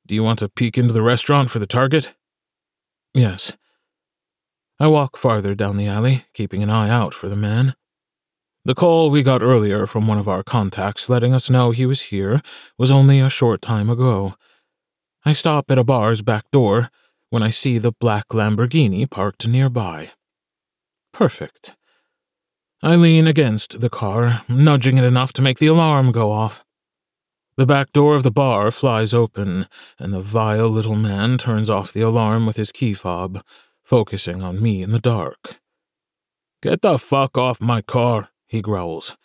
Do 0.06 0.14
you 0.14 0.22
want 0.22 0.38
to 0.38 0.48
peek 0.48 0.78
into 0.78 0.94
the 0.94 1.02
restaurant 1.02 1.50
for 1.50 1.58
the 1.58 1.66
target? 1.66 2.14
Yes. 3.14 3.52
I 4.80 4.86
walk 4.86 5.16
farther 5.16 5.54
down 5.54 5.76
the 5.76 5.88
alley, 5.88 6.24
keeping 6.34 6.62
an 6.62 6.70
eye 6.70 6.90
out 6.90 7.12
for 7.14 7.28
the 7.28 7.36
man. 7.36 7.74
The 8.64 8.74
call 8.74 9.10
we 9.10 9.22
got 9.22 9.42
earlier 9.42 9.86
from 9.86 10.06
one 10.06 10.18
of 10.18 10.28
our 10.28 10.42
contacts 10.42 11.08
letting 11.08 11.32
us 11.32 11.48
know 11.50 11.70
he 11.70 11.86
was 11.86 12.02
here 12.02 12.42
was 12.76 12.90
only 12.90 13.18
a 13.18 13.30
short 13.30 13.62
time 13.62 13.88
ago. 13.88 14.34
I 15.24 15.32
stop 15.32 15.70
at 15.70 15.78
a 15.78 15.84
bar's 15.84 16.22
back 16.22 16.44
door 16.52 16.90
when 17.30 17.42
I 17.42 17.50
see 17.50 17.78
the 17.78 17.92
black 17.92 18.28
Lamborghini 18.28 19.08
parked 19.10 19.46
nearby. 19.46 20.12
Perfect. 21.12 21.74
I 22.82 22.94
lean 22.94 23.26
against 23.26 23.80
the 23.80 23.90
car, 23.90 24.42
nudging 24.48 24.98
it 24.98 25.04
enough 25.04 25.32
to 25.34 25.42
make 25.42 25.58
the 25.58 25.66
alarm 25.66 26.12
go 26.12 26.30
off. 26.30 26.62
The 27.58 27.66
back 27.66 27.90
door 27.90 28.14
of 28.14 28.22
the 28.22 28.30
bar 28.30 28.70
flies 28.70 29.12
open, 29.12 29.66
and 29.98 30.12
the 30.12 30.20
vile 30.20 30.68
little 30.68 30.94
man 30.94 31.38
turns 31.38 31.68
off 31.68 31.92
the 31.92 32.02
alarm 32.02 32.46
with 32.46 32.54
his 32.54 32.70
key 32.70 32.94
fob, 32.94 33.42
focusing 33.82 34.44
on 34.44 34.62
me 34.62 34.80
in 34.80 34.92
the 34.92 35.00
dark. 35.00 35.56
Get 36.62 36.82
the 36.82 36.98
fuck 36.98 37.36
off 37.36 37.60
my 37.60 37.82
car, 37.82 38.28
he 38.46 38.62
growls. 38.62 39.16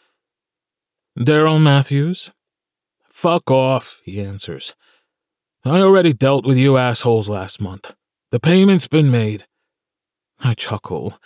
Daryl 1.16 1.62
Matthews? 1.62 2.32
Fuck 3.12 3.52
off, 3.52 4.02
he 4.04 4.20
answers. 4.20 4.74
I 5.64 5.82
already 5.82 6.12
dealt 6.12 6.44
with 6.44 6.58
you 6.58 6.76
assholes 6.76 7.30
last 7.30 7.62
month. 7.62 7.94
The 8.32 8.40
payment's 8.40 8.88
been 8.88 9.12
made. 9.12 9.46
I 10.40 10.56
chuckle. 10.56 11.20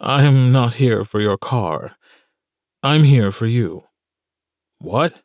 I'm 0.00 0.52
not 0.52 0.74
here 0.74 1.02
for 1.02 1.20
your 1.20 1.36
car. 1.36 1.96
I'm 2.84 3.02
here 3.02 3.32
for 3.32 3.46
you. 3.46 3.88
What? 4.78 5.20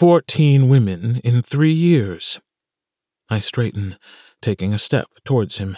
Fourteen 0.00 0.70
women 0.70 1.20
in 1.24 1.42
three 1.42 1.74
years. 1.74 2.40
I 3.28 3.38
straighten, 3.38 3.98
taking 4.40 4.72
a 4.72 4.78
step 4.78 5.08
towards 5.26 5.58
him. 5.58 5.76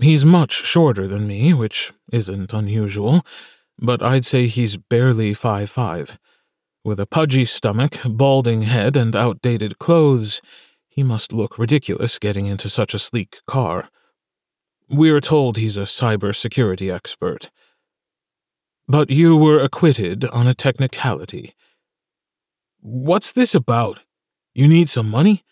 He's 0.00 0.24
much 0.24 0.64
shorter 0.64 1.06
than 1.06 1.26
me, 1.26 1.52
which 1.52 1.92
isn't 2.10 2.54
unusual, 2.54 3.26
but 3.78 4.02
I'd 4.02 4.24
say 4.24 4.46
he's 4.46 4.78
barely 4.78 5.34
five 5.34 5.68
five. 5.68 6.18
With 6.82 6.98
a 6.98 7.04
pudgy 7.04 7.44
stomach, 7.44 7.98
balding 8.02 8.62
head, 8.62 8.96
and 8.96 9.14
outdated 9.14 9.78
clothes, 9.78 10.40
he 10.88 11.02
must 11.02 11.30
look 11.30 11.58
ridiculous 11.58 12.18
getting 12.18 12.46
into 12.46 12.70
such 12.70 12.94
a 12.94 12.98
sleek 12.98 13.40
car. 13.46 13.90
We're 14.88 15.20
told 15.20 15.58
he's 15.58 15.76
a 15.76 15.82
cybersecurity 15.82 16.90
expert. 16.90 17.50
But 18.86 19.10
you 19.10 19.36
were 19.36 19.60
acquitted 19.60 20.24
on 20.24 20.46
a 20.46 20.54
technicality. 20.54 21.52
What's 22.80 23.32
this 23.32 23.54
about? 23.54 24.00
You 24.54 24.68
need 24.68 24.88
some 24.88 25.10
money? 25.10 25.44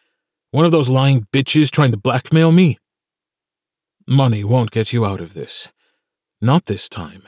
One 0.53 0.65
of 0.65 0.73
those 0.73 0.89
lying 0.89 1.27
bitches 1.33 1.71
trying 1.71 1.91
to 1.91 1.97
blackmail 1.97 2.53
me? 2.53 2.79
Money 4.07 4.45
won't 4.45 4.71
get 4.71 4.93
you 4.93 5.05
out 5.05 5.21
of 5.21 5.35
this. 5.35 5.69
Not 6.41 6.67
this 6.67 6.89
time. 6.89 7.23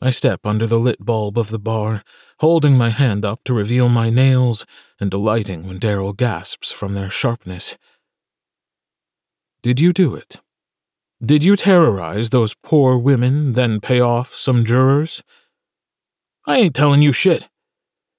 I 0.00 0.10
step 0.10 0.46
under 0.46 0.66
the 0.66 0.78
lit 0.78 1.04
bulb 1.04 1.36
of 1.38 1.50
the 1.50 1.58
bar, 1.58 2.04
holding 2.38 2.76
my 2.76 2.90
hand 2.90 3.24
up 3.24 3.42
to 3.44 3.54
reveal 3.54 3.88
my 3.88 4.10
nails 4.10 4.64
and 5.00 5.10
delighting 5.10 5.66
when 5.66 5.80
Daryl 5.80 6.16
gasps 6.16 6.70
from 6.70 6.94
their 6.94 7.10
sharpness. 7.10 7.76
Did 9.62 9.80
you 9.80 9.92
do 9.92 10.14
it? 10.14 10.38
Did 11.24 11.42
you 11.42 11.56
terrorize 11.56 12.30
those 12.30 12.54
poor 12.54 12.98
women, 12.98 13.54
then 13.54 13.80
pay 13.80 14.00
off 14.00 14.34
some 14.34 14.64
jurors? 14.64 15.22
I 16.46 16.58
ain't 16.58 16.76
telling 16.76 17.02
you 17.02 17.12
shit. 17.12 17.48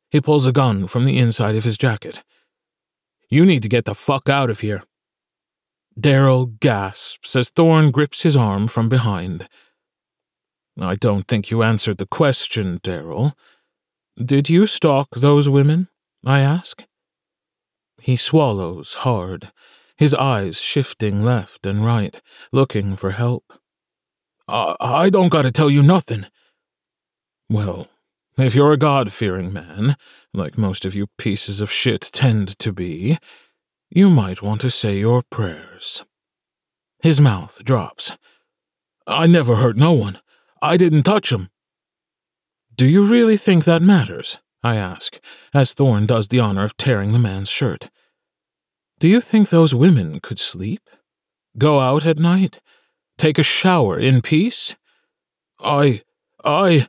He 0.10 0.22
pulls 0.22 0.46
a 0.46 0.52
gun 0.52 0.88
from 0.88 1.06
the 1.06 1.18
inside 1.18 1.56
of 1.56 1.64
his 1.64 1.78
jacket. 1.78 2.24
You 3.30 3.46
need 3.46 3.62
to 3.64 3.70
get 3.70 3.86
the 3.86 3.96
fuck 3.96 4.30
out 4.30 4.50
of 4.50 4.62
here. 4.62 4.84
Daryl 6.00 6.60
gasps 6.60 7.36
as 7.36 7.50
Thorn 7.50 7.92
grips 7.92 8.24
his 8.24 8.38
arm 8.38 8.68
from 8.68 8.88
behind. 8.88 9.50
I 10.80 10.96
don't 10.96 11.28
think 11.28 11.50
you 11.50 11.64
answered 11.64 11.98
the 11.98 12.06
question, 12.06 12.80
Daryl. 12.84 13.34
Did 14.24 14.50
you 14.50 14.66
stalk 14.66 15.10
those 15.16 15.50
women? 15.50 15.90
I 16.26 16.40
ask. 16.40 16.86
He 18.00 18.16
swallows 18.16 18.94
hard 18.96 19.52
his 19.98 20.14
eyes 20.14 20.62
shifting 20.62 21.24
left 21.24 21.66
and 21.66 21.84
right, 21.84 22.22
looking 22.52 22.96
for 22.96 23.12
help. 23.12 23.52
I, 24.48 24.76
I 24.80 25.10
don't 25.10 25.30
gotta 25.30 25.52
tell 25.52 25.70
you 25.70 25.82
nothing. 25.82 26.28
Well, 27.50 27.88
if 28.38 28.56
you're 28.56 28.72
a 28.72 28.78
God 28.78 29.12
fearing 29.12 29.52
man, 29.52 29.96
like 30.34 30.58
most 30.58 30.86
of 30.86 30.96
you 30.96 31.08
pieces 31.18 31.62
of 31.62 31.72
shit 31.72 32.10
tend 32.14 32.58
to 32.60 32.72
be, 32.72 33.18
you 33.90 34.10
might 34.10 34.42
want 34.42 34.62
to 34.62 34.70
say 34.70 35.00
your 35.00 35.24
prayers. 35.30 36.04
His 37.02 37.22
mouth 37.22 37.60
drops. 37.64 38.12
I 39.06 39.28
never 39.28 39.56
hurt 39.56 39.78
no 39.78 39.94
one. 39.94 40.20
I 40.62 40.78
didn't 40.78 41.04
touch 41.04 41.32
him. 41.32 41.50
Do 42.76 42.86
you 42.86 43.06
really 43.06 43.38
think 43.38 43.64
that 43.64 43.82
matters? 43.82 44.40
I 44.64 44.76
ask, 44.76 45.20
as 45.54 45.74
Thorn 45.74 46.06
does 46.06 46.28
the 46.28 46.40
honor 46.40 46.64
of 46.64 46.78
tearing 46.78 47.12
the 47.12 47.20
man's 47.20 47.50
shirt. 47.50 47.90
Do 49.00 49.08
you 49.08 49.22
think 49.22 49.50
those 49.50 49.74
women 49.74 50.20
could 50.20 50.40
sleep? 50.40 50.90
Go 51.58 51.80
out 51.80 52.06
at 52.06 52.18
night? 52.18 52.60
Take 53.18 53.40
a 53.40 53.44
shower 53.44 54.00
in 54.00 54.22
peace? 54.22 54.76
I. 55.60 56.02
I. 56.44 56.88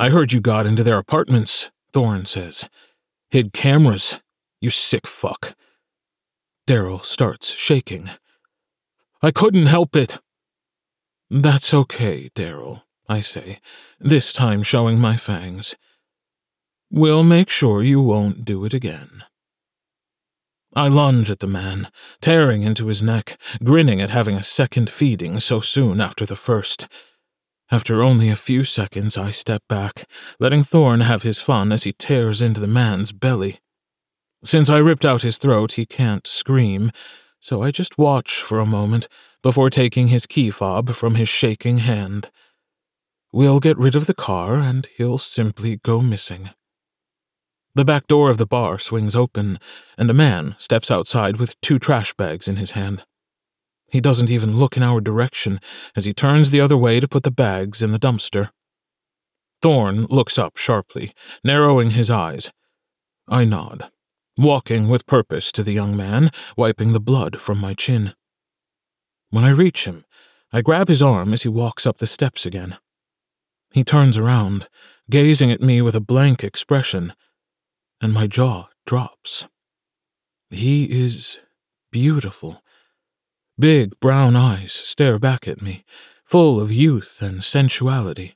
I 0.00 0.08
heard 0.08 0.32
you 0.32 0.40
got 0.40 0.64
into 0.64 0.82
their 0.82 0.96
apartments, 0.96 1.70
Thorn 1.92 2.24
says. 2.24 2.66
Hid 3.28 3.52
cameras. 3.52 4.18
You 4.58 4.70
sick 4.70 5.06
fuck. 5.06 5.54
Daryl 6.66 7.04
starts 7.04 7.54
shaking. 7.54 8.08
I 9.20 9.30
couldn't 9.30 9.66
help 9.66 9.94
it. 9.94 10.16
That's 11.28 11.74
okay, 11.74 12.30
Daryl, 12.34 12.80
I 13.10 13.20
say, 13.20 13.60
this 13.98 14.32
time 14.32 14.62
showing 14.62 14.98
my 14.98 15.18
fangs. 15.18 15.74
We'll 16.90 17.22
make 17.22 17.50
sure 17.50 17.82
you 17.82 18.00
won't 18.00 18.46
do 18.46 18.64
it 18.64 18.72
again. 18.72 19.24
I 20.74 20.88
lunge 20.88 21.30
at 21.30 21.40
the 21.40 21.46
man, 21.46 21.88
tearing 22.22 22.62
into 22.62 22.86
his 22.86 23.02
neck, 23.02 23.38
grinning 23.62 24.00
at 24.00 24.08
having 24.08 24.36
a 24.36 24.44
second 24.44 24.88
feeding 24.88 25.40
so 25.40 25.60
soon 25.60 26.00
after 26.00 26.24
the 26.24 26.36
first. 26.36 26.88
After 27.72 28.02
only 28.02 28.28
a 28.28 28.36
few 28.36 28.64
seconds, 28.64 29.16
I 29.16 29.30
step 29.30 29.62
back, 29.68 30.08
letting 30.40 30.64
Thorn 30.64 31.02
have 31.02 31.22
his 31.22 31.40
fun 31.40 31.70
as 31.70 31.84
he 31.84 31.92
tears 31.92 32.42
into 32.42 32.60
the 32.60 32.66
man's 32.66 33.12
belly. 33.12 33.60
Since 34.42 34.68
I 34.68 34.78
ripped 34.78 35.04
out 35.04 35.22
his 35.22 35.38
throat, 35.38 35.72
he 35.72 35.86
can't 35.86 36.26
scream, 36.26 36.90
so 37.38 37.62
I 37.62 37.70
just 37.70 37.96
watch 37.96 38.42
for 38.42 38.58
a 38.58 38.66
moment 38.66 39.06
before 39.42 39.70
taking 39.70 40.08
his 40.08 40.26
key 40.26 40.50
fob 40.50 40.90
from 40.90 41.14
his 41.14 41.28
shaking 41.28 41.78
hand. 41.78 42.30
We'll 43.32 43.60
get 43.60 43.78
rid 43.78 43.94
of 43.94 44.06
the 44.06 44.14
car, 44.14 44.56
and 44.56 44.88
he'll 44.96 45.18
simply 45.18 45.76
go 45.76 46.00
missing. 46.00 46.50
The 47.76 47.84
back 47.84 48.08
door 48.08 48.30
of 48.30 48.38
the 48.38 48.46
bar 48.46 48.80
swings 48.80 49.14
open, 49.14 49.60
and 49.96 50.10
a 50.10 50.14
man 50.14 50.56
steps 50.58 50.90
outside 50.90 51.36
with 51.36 51.60
two 51.60 51.78
trash 51.78 52.14
bags 52.14 52.48
in 52.48 52.56
his 52.56 52.72
hand. 52.72 53.04
He 53.90 54.00
doesn't 54.00 54.30
even 54.30 54.58
look 54.58 54.76
in 54.76 54.82
our 54.82 55.00
direction 55.00 55.60
as 55.96 56.04
he 56.04 56.14
turns 56.14 56.50
the 56.50 56.60
other 56.60 56.76
way 56.76 57.00
to 57.00 57.08
put 57.08 57.22
the 57.22 57.30
bags 57.30 57.82
in 57.82 57.92
the 57.92 57.98
dumpster. 57.98 58.50
Thorn 59.62 60.06
looks 60.06 60.38
up 60.38 60.56
sharply, 60.56 61.12
narrowing 61.44 61.90
his 61.90 62.10
eyes. 62.10 62.50
I 63.28 63.44
nod, 63.44 63.90
walking 64.38 64.88
with 64.88 65.06
purpose 65.06 65.52
to 65.52 65.62
the 65.62 65.72
young 65.72 65.96
man, 65.96 66.30
wiping 66.56 66.92
the 66.92 67.00
blood 67.00 67.40
from 67.40 67.58
my 67.58 67.74
chin. 67.74 68.14
When 69.30 69.44
I 69.44 69.50
reach 69.50 69.84
him, 69.84 70.04
I 70.52 70.62
grab 70.62 70.88
his 70.88 71.02
arm 71.02 71.32
as 71.32 71.42
he 71.42 71.48
walks 71.48 71.86
up 71.86 71.98
the 71.98 72.06
steps 72.06 72.46
again. 72.46 72.78
He 73.72 73.84
turns 73.84 74.16
around, 74.16 74.68
gazing 75.08 75.50
at 75.50 75.60
me 75.60 75.80
with 75.82 75.94
a 75.94 76.00
blank 76.00 76.42
expression 76.42 77.12
and 78.00 78.12
my 78.12 78.26
jaw 78.26 78.68
drops. 78.86 79.46
He 80.48 80.84
is 80.84 81.38
beautiful. 81.92 82.62
Big 83.60 84.00
brown 84.00 84.36
eyes 84.36 84.72
stare 84.72 85.18
back 85.18 85.46
at 85.46 85.60
me, 85.60 85.84
full 86.24 86.58
of 86.58 86.72
youth 86.72 87.20
and 87.20 87.44
sensuality. 87.44 88.34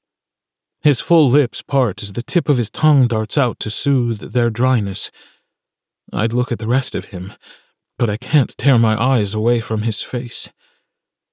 His 0.82 1.00
full 1.00 1.30
lips 1.30 1.62
part 1.62 2.02
as 2.02 2.12
the 2.12 2.22
tip 2.22 2.50
of 2.50 2.58
his 2.58 2.68
tongue 2.68 3.08
darts 3.08 3.38
out 3.38 3.58
to 3.60 3.70
soothe 3.70 4.32
their 4.34 4.50
dryness. 4.50 5.10
I'd 6.12 6.34
look 6.34 6.52
at 6.52 6.58
the 6.58 6.66
rest 6.66 6.94
of 6.94 7.06
him, 7.06 7.32
but 7.96 8.10
I 8.10 8.18
can't 8.18 8.54
tear 8.58 8.78
my 8.78 9.02
eyes 9.02 9.32
away 9.32 9.60
from 9.60 9.80
his 9.80 10.02
face. 10.02 10.50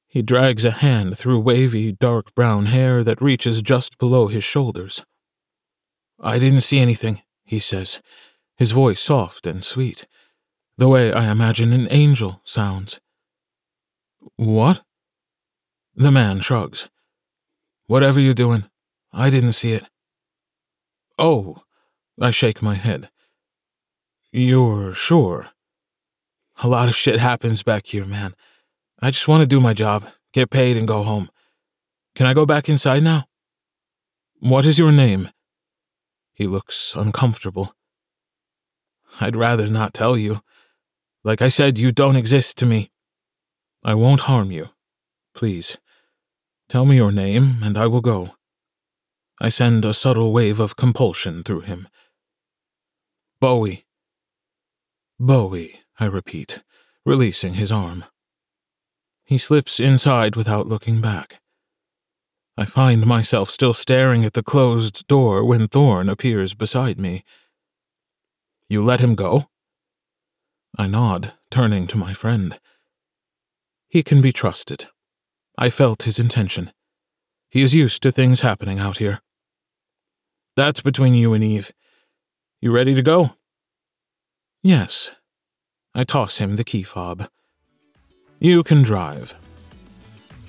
He 0.07 0.21
drags 0.21 0.63
a 0.63 0.71
hand 0.71 1.17
through 1.17 1.41
wavy, 1.41 1.91
dark 1.91 2.33
brown 2.33 2.67
hair 2.67 3.03
that 3.03 3.21
reaches 3.21 3.61
just 3.61 3.97
below 3.97 4.29
his 4.29 4.45
shoulders. 4.45 5.03
I 6.17 6.39
didn't 6.39 6.61
see 6.61 6.79
anything, 6.79 7.23
he 7.43 7.59
says, 7.59 7.99
his 8.55 8.71
voice 8.71 9.01
soft 9.01 9.45
and 9.45 9.65
sweet, 9.65 10.07
the 10.77 10.87
way 10.87 11.11
I 11.11 11.29
imagine 11.29 11.73
an 11.73 11.89
angel 11.91 12.39
sounds. 12.45 13.01
What? 14.35 14.81
The 15.95 16.11
man 16.11 16.41
shrugs. 16.41 16.89
Whatever 17.87 18.19
you're 18.19 18.33
doing, 18.33 18.65
I 19.11 19.29
didn't 19.29 19.53
see 19.53 19.73
it. 19.73 19.83
Oh, 21.17 21.63
I 22.19 22.31
shake 22.31 22.61
my 22.61 22.75
head. 22.75 23.09
You're 24.31 24.93
sure? 24.93 25.49
A 26.63 26.67
lot 26.67 26.87
of 26.87 26.95
shit 26.95 27.19
happens 27.19 27.63
back 27.63 27.87
here, 27.87 28.05
man. 28.05 28.33
I 29.01 29.11
just 29.11 29.27
want 29.27 29.41
to 29.41 29.47
do 29.47 29.59
my 29.59 29.73
job, 29.73 30.07
get 30.31 30.49
paid, 30.49 30.77
and 30.77 30.87
go 30.87 31.03
home. 31.03 31.29
Can 32.15 32.27
I 32.27 32.33
go 32.33 32.45
back 32.45 32.69
inside 32.69 33.03
now? 33.03 33.25
What 34.39 34.65
is 34.65 34.77
your 34.77 34.91
name? 34.91 35.29
He 36.33 36.47
looks 36.47 36.93
uncomfortable. 36.95 37.75
I'd 39.19 39.35
rather 39.35 39.67
not 39.67 39.93
tell 39.93 40.15
you. 40.17 40.41
Like 41.23 41.41
I 41.41 41.49
said, 41.49 41.77
you 41.77 41.91
don't 41.91 42.15
exist 42.15 42.57
to 42.59 42.65
me. 42.65 42.90
I 43.83 43.93
won't 43.95 44.21
harm 44.21 44.51
you. 44.51 44.69
Please. 45.33 45.77
Tell 46.69 46.85
me 46.85 46.97
your 46.97 47.11
name, 47.11 47.61
and 47.63 47.77
I 47.77 47.87
will 47.87 48.01
go. 48.01 48.35
I 49.41 49.49
send 49.49 49.83
a 49.85 49.93
subtle 49.93 50.31
wave 50.31 50.59
of 50.59 50.75
compulsion 50.75 51.43
through 51.43 51.61
him. 51.61 51.87
Bowie. 53.39 53.85
Bowie, 55.19 55.81
I 55.99 56.05
repeat, 56.05 56.61
releasing 57.05 57.55
his 57.55 57.71
arm. 57.71 58.05
He 59.25 59.37
slips 59.37 59.79
inside 59.79 60.35
without 60.35 60.67
looking 60.67 61.01
back. 61.01 61.41
I 62.57 62.65
find 62.65 63.05
myself 63.05 63.49
still 63.49 63.73
staring 63.73 64.23
at 64.25 64.33
the 64.33 64.43
closed 64.43 65.07
door 65.07 65.43
when 65.43 65.67
Thorn 65.67 66.09
appears 66.09 66.53
beside 66.53 66.99
me. 66.99 67.23
You 68.69 68.83
let 68.83 68.99
him 68.99 69.15
go? 69.15 69.47
I 70.77 70.85
nod, 70.85 71.33
turning 71.49 71.87
to 71.87 71.97
my 71.97 72.13
friend. 72.13 72.59
He 73.91 74.03
can 74.03 74.21
be 74.21 74.31
trusted. 74.31 74.87
I 75.57 75.69
felt 75.69 76.03
his 76.03 76.17
intention. 76.17 76.71
He 77.49 77.61
is 77.61 77.75
used 77.75 78.01
to 78.03 78.11
things 78.11 78.39
happening 78.39 78.79
out 78.79 78.99
here. 78.99 79.19
That's 80.55 80.79
between 80.79 81.13
you 81.13 81.33
and 81.33 81.43
Eve. 81.43 81.73
You 82.61 82.71
ready 82.71 82.95
to 82.95 83.01
go? 83.01 83.31
Yes. 84.63 85.11
I 85.93 86.05
toss 86.05 86.37
him 86.37 86.55
the 86.55 86.63
key 86.63 86.83
fob. 86.83 87.27
You 88.39 88.63
can 88.63 88.81
drive. 88.81 89.35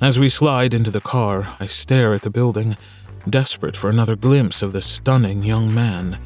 As 0.00 0.20
we 0.20 0.28
slide 0.28 0.72
into 0.72 0.92
the 0.92 1.00
car, 1.00 1.56
I 1.58 1.66
stare 1.66 2.14
at 2.14 2.22
the 2.22 2.30
building, 2.30 2.76
desperate 3.28 3.76
for 3.76 3.90
another 3.90 4.14
glimpse 4.14 4.62
of 4.62 4.72
the 4.72 4.80
stunning 4.80 5.42
young 5.42 5.74
man. 5.74 6.16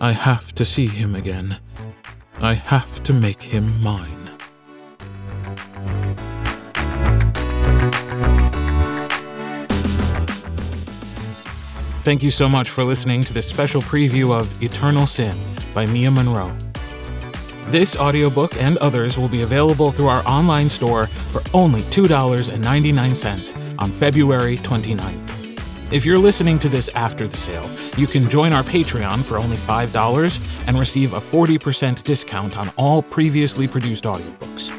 I 0.00 0.12
have 0.12 0.54
to 0.54 0.64
see 0.64 0.86
him 0.86 1.14
again. 1.14 1.58
I 2.40 2.54
have 2.54 3.02
to 3.02 3.12
make 3.12 3.42
him 3.42 3.82
mine. 3.82 4.33
Thank 12.04 12.22
you 12.22 12.30
so 12.30 12.50
much 12.50 12.68
for 12.68 12.84
listening 12.84 13.22
to 13.22 13.32
this 13.32 13.48
special 13.48 13.80
preview 13.80 14.30
of 14.30 14.62
Eternal 14.62 15.06
Syn 15.06 15.38
by 15.72 15.86
Mia 15.86 16.10
Monroe. 16.10 16.54
This 17.68 17.96
audiobook 17.96 18.54
and 18.60 18.76
others 18.76 19.16
will 19.16 19.30
be 19.30 19.40
available 19.40 19.90
through 19.90 20.08
our 20.08 20.22
online 20.28 20.68
store 20.68 21.06
for 21.06 21.40
only 21.54 21.80
$2.99 21.84 23.80
on 23.80 23.90
February 23.90 24.58
29th. 24.58 25.92
If 25.94 26.04
you're 26.04 26.18
listening 26.18 26.58
to 26.58 26.68
this 26.68 26.90
after 26.90 27.26
the 27.26 27.38
sale, 27.38 27.66
you 27.96 28.06
can 28.06 28.28
join 28.28 28.52
our 28.52 28.62
Patreon 28.62 29.22
for 29.22 29.38
only 29.38 29.56
$5 29.56 30.68
and 30.68 30.78
receive 30.78 31.14
a 31.14 31.20
40% 31.20 32.02
discount 32.02 32.58
on 32.58 32.70
all 32.76 33.00
previously 33.00 33.66
produced 33.66 34.04
audiobooks. 34.04 34.70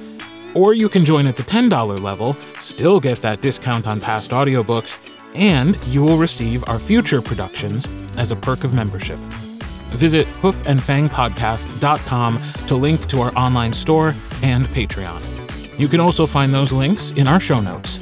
Or 0.56 0.76
you 0.76 0.90
can 0.90 1.04
join 1.04 1.26
at 1.26 1.38
the 1.38 1.44
$10 1.44 2.00
level, 2.00 2.38
still 2.60 3.00
get 3.00 3.24
that 3.24 3.42
discount 3.42 3.88
on 3.88 4.00
past 4.00 4.30
audiobooks, 4.30 4.98
and 5.36 5.82
you 5.86 6.04
will 6.04 6.18
receive 6.18 6.64
our 6.68 6.80
future 6.80 7.22
productions 7.22 7.88
as 8.18 8.32
a 8.32 8.36
perk 8.36 8.64
of 8.64 8.74
membership 8.74 9.20
visit 9.96 10.28
hoofandfangpodcast.com 10.42 12.40
to 12.68 12.76
link 12.76 13.08
to 13.08 13.22
our 13.22 13.36
online 13.36 13.74
store 13.74 14.14
and 14.44 14.66
Patreon. 14.66 15.20
You 15.80 15.88
can 15.88 16.00
also 16.00 16.26
find 16.26 16.54
those 16.54 16.72
links 16.72 17.12
in 17.12 17.28
our 17.28 17.40
show 17.40 17.60
notes. 17.60 18.00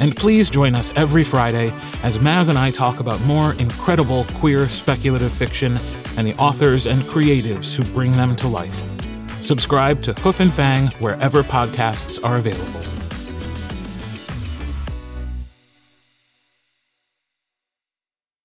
And 0.00 0.14
please 0.16 0.48
join 0.48 0.74
us 0.74 0.96
every 0.96 1.24
Friday 1.24 1.74
as 2.02 2.16
Maz 2.18 2.48
and 2.48 2.58
I 2.58 2.70
talk 2.70 3.00
about 3.00 3.20
more 3.22 3.52
incredible 3.54 4.24
queer 4.34 4.66
speculative 4.66 5.32
fiction 5.32 5.78
and 6.16 6.26
the 6.26 6.34
authors 6.36 6.86
and 6.86 7.02
creatives 7.02 7.74
who 7.74 7.84
bring 7.92 8.12
them 8.12 8.34
to 8.36 8.48
life. 8.48 8.82
Subscribe 9.42 10.00
to 10.02 10.14
Hoof 10.14 10.40
and 10.40 10.50
Fang 10.52 10.86
wherever 11.00 11.42
podcasts 11.42 12.18
are 12.24 12.36
available. 12.36 12.99